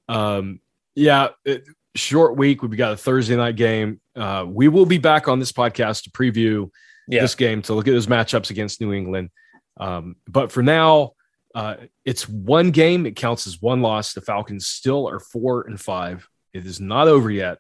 Um 0.09 0.61
yeah, 0.95 1.29
it, 1.45 1.65
short 1.95 2.37
week. 2.37 2.63
We've 2.63 2.77
got 2.77 2.93
a 2.93 2.97
Thursday 2.97 3.37
night 3.37 3.57
game. 3.57 4.01
Uh, 4.17 4.45
we 4.47 4.69
will 4.69 4.87
be 4.87 4.99
back 4.99 5.29
on 5.29 5.39
this 5.39 5.53
podcast 5.53 6.05
to 6.05 6.11
preview 6.11 6.71
yeah. 7.09 7.23
this 7.23 7.35
game 7.35 7.63
to 7.63 7.75
look 7.75 7.89
at 7.89 7.93
those 7.93 8.07
matchups 8.07 8.51
against 8.51 8.81
New 8.81 8.93
England. 8.93 9.31
Um, 9.79 10.17
but 10.29 10.53
for 10.53 10.63
now, 10.63 11.13
uh, 11.55 11.77
it's 12.05 12.29
one 12.29 12.71
game. 12.71 13.07
It 13.07 13.17
counts 13.17 13.47
as 13.47 13.63
one 13.63 13.81
loss. 13.81 14.13
The 14.13 14.21
Falcons 14.21 14.67
still 14.67 15.09
are 15.09 15.21
four 15.21 15.63
and 15.63 15.81
five. 15.81 16.29
It 16.53 16.67
is 16.67 16.81
not 16.81 17.09
over 17.09 17.31
yet. 17.31 17.59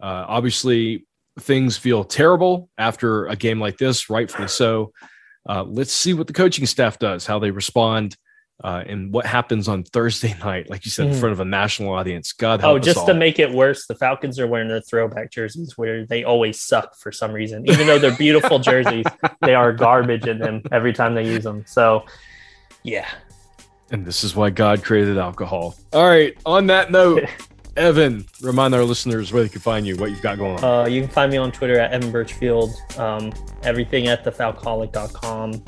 Uh, 0.00 0.24
obviously, 0.28 1.06
things 1.40 1.76
feel 1.76 2.04
terrible 2.04 2.68
after 2.78 3.26
a 3.26 3.36
game 3.36 3.60
like 3.60 3.78
this, 3.78 4.10
rightfully 4.10 4.48
so. 4.48 4.92
Uh, 5.48 5.62
let's 5.62 5.92
see 5.92 6.14
what 6.14 6.26
the 6.26 6.32
coaching 6.32 6.66
staff 6.66 6.98
does, 6.98 7.26
how 7.26 7.38
they 7.38 7.50
respond 7.50 8.16
uh, 8.64 8.82
and 8.86 9.12
what 9.12 9.24
happens 9.24 9.68
on 9.68 9.84
Thursday 9.84 10.34
night, 10.44 10.68
like 10.68 10.84
you 10.84 10.90
said, 10.90 11.06
mm. 11.06 11.12
in 11.12 11.20
front 11.20 11.32
of 11.32 11.40
a 11.40 11.44
national 11.44 11.92
audience. 11.92 12.32
God, 12.32 12.60
oh, 12.64 12.78
just 12.78 13.06
to 13.06 13.14
make 13.14 13.38
it 13.38 13.50
worse, 13.50 13.86
the 13.86 13.94
Falcons 13.94 14.38
are 14.40 14.46
wearing 14.46 14.68
their 14.68 14.80
throwback 14.80 15.30
jerseys 15.30 15.78
where 15.78 16.04
they 16.06 16.24
always 16.24 16.60
suck 16.60 16.96
for 16.96 17.12
some 17.12 17.32
reason. 17.32 17.68
Even 17.68 17.86
though 17.86 17.98
they're 17.98 18.16
beautiful 18.16 18.58
jerseys, 18.58 19.06
they 19.42 19.54
are 19.54 19.72
garbage 19.72 20.26
in 20.26 20.38
them 20.38 20.62
every 20.72 20.92
time 20.92 21.14
they 21.14 21.24
use 21.24 21.44
them. 21.44 21.64
So, 21.66 22.04
yeah. 22.82 23.08
And 23.90 24.04
this 24.04 24.24
is 24.24 24.34
why 24.34 24.50
God 24.50 24.82
created 24.82 25.18
alcohol. 25.18 25.76
All 25.92 26.06
right. 26.06 26.36
On 26.44 26.66
that 26.66 26.90
note, 26.90 27.24
Evan, 27.76 28.26
remind 28.42 28.74
our 28.74 28.82
listeners 28.82 29.32
where 29.32 29.44
they 29.44 29.48
can 29.48 29.60
find 29.60 29.86
you, 29.86 29.96
what 29.96 30.10
you've 30.10 30.20
got 30.20 30.36
going 30.36 30.62
on. 30.64 30.64
Uh, 30.64 30.88
you 30.88 31.00
can 31.00 31.10
find 31.10 31.30
me 31.30 31.38
on 31.38 31.52
Twitter 31.52 31.78
at 31.78 31.92
Evan 31.92 32.10
Birchfield. 32.10 32.74
Um, 32.98 33.32
everything 33.62 34.08
at 34.08 34.24
thefalcoholic.com 34.24 35.62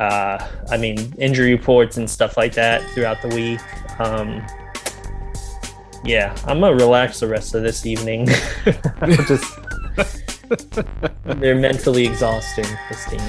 uh, 0.00 0.48
I 0.70 0.78
mean, 0.78 1.12
injury 1.18 1.52
reports 1.52 1.98
and 1.98 2.08
stuff 2.08 2.38
like 2.38 2.54
that 2.54 2.82
throughout 2.90 3.20
the 3.20 3.28
week. 3.28 3.60
Um, 4.00 4.44
yeah, 6.02 6.34
I'm 6.46 6.60
gonna 6.60 6.74
relax 6.74 7.20
the 7.20 7.28
rest 7.28 7.54
of 7.54 7.62
this 7.62 7.84
evening. 7.84 8.26
just 9.28 9.58
they're 11.24 11.54
mentally 11.54 12.06
exhausting. 12.06 12.64
This 12.88 13.04
team. 13.10 13.20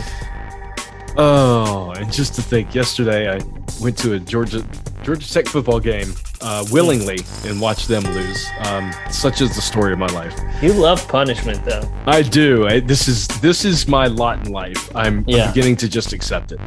Oh, 1.18 1.92
and 1.98 2.12
just 2.12 2.36
to 2.36 2.42
think, 2.42 2.74
yesterday 2.74 3.30
I 3.30 3.40
went 3.82 3.98
to 4.00 4.14
a 4.14 4.20
Georgia 4.20 4.66
Georgia 5.04 5.32
Tech 5.32 5.48
football 5.48 5.80
game 5.80 6.14
uh, 6.42 6.66
willingly 6.72 7.20
and 7.46 7.60
watched 7.60 7.88
them 7.88 8.04
lose. 8.04 8.48
Um, 8.66 8.92
such 9.10 9.42
is 9.42 9.56
the 9.56 9.62
story 9.62 9.94
of 9.94 10.00
my 10.00 10.08
life. 10.08 10.40
You 10.62 10.74
love 10.74 11.08
punishment, 11.08 11.64
though. 11.66 11.92
I 12.06 12.22
do. 12.22 12.68
I, 12.68 12.80
this 12.80 13.08
is 13.08 13.28
this 13.42 13.66
is 13.66 13.88
my 13.88 14.08
lot 14.08 14.46
in 14.46 14.52
life. 14.52 14.96
I'm, 14.96 15.24
yeah. 15.28 15.46
I'm 15.46 15.54
beginning 15.54 15.76
to 15.78 15.90
just 15.90 16.14
accept 16.14 16.52
it. 16.52 16.60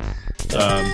Um, 0.54 0.84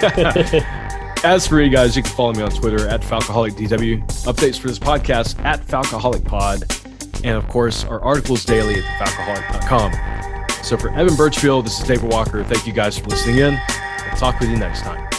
as 1.24 1.46
for 1.46 1.60
you 1.60 1.68
guys, 1.68 1.96
you 1.96 2.02
can 2.02 2.12
follow 2.12 2.32
me 2.32 2.42
on 2.42 2.50
Twitter 2.50 2.86
at 2.88 3.00
FalcoholicDW. 3.02 4.04
Updates 4.24 4.58
for 4.58 4.68
this 4.68 4.78
podcast 4.78 5.38
at 5.44 5.64
FalcoholicPod. 5.66 7.24
And 7.24 7.36
of 7.36 7.48
course, 7.48 7.84
our 7.84 8.00
articles 8.00 8.44
daily 8.44 8.76
at 8.76 8.84
thefalcoholic.com. 8.84 10.64
So 10.64 10.76
for 10.76 10.90
Evan 10.94 11.16
Birchfield, 11.16 11.66
this 11.66 11.80
is 11.80 11.86
David 11.86 12.10
Walker. 12.10 12.44
Thank 12.44 12.66
you 12.66 12.72
guys 12.72 12.98
for 12.98 13.06
listening 13.06 13.38
in. 13.38 13.58
We'll 14.06 14.16
talk 14.16 14.38
with 14.38 14.50
you 14.50 14.56
next 14.56 14.82
time. 14.82 15.17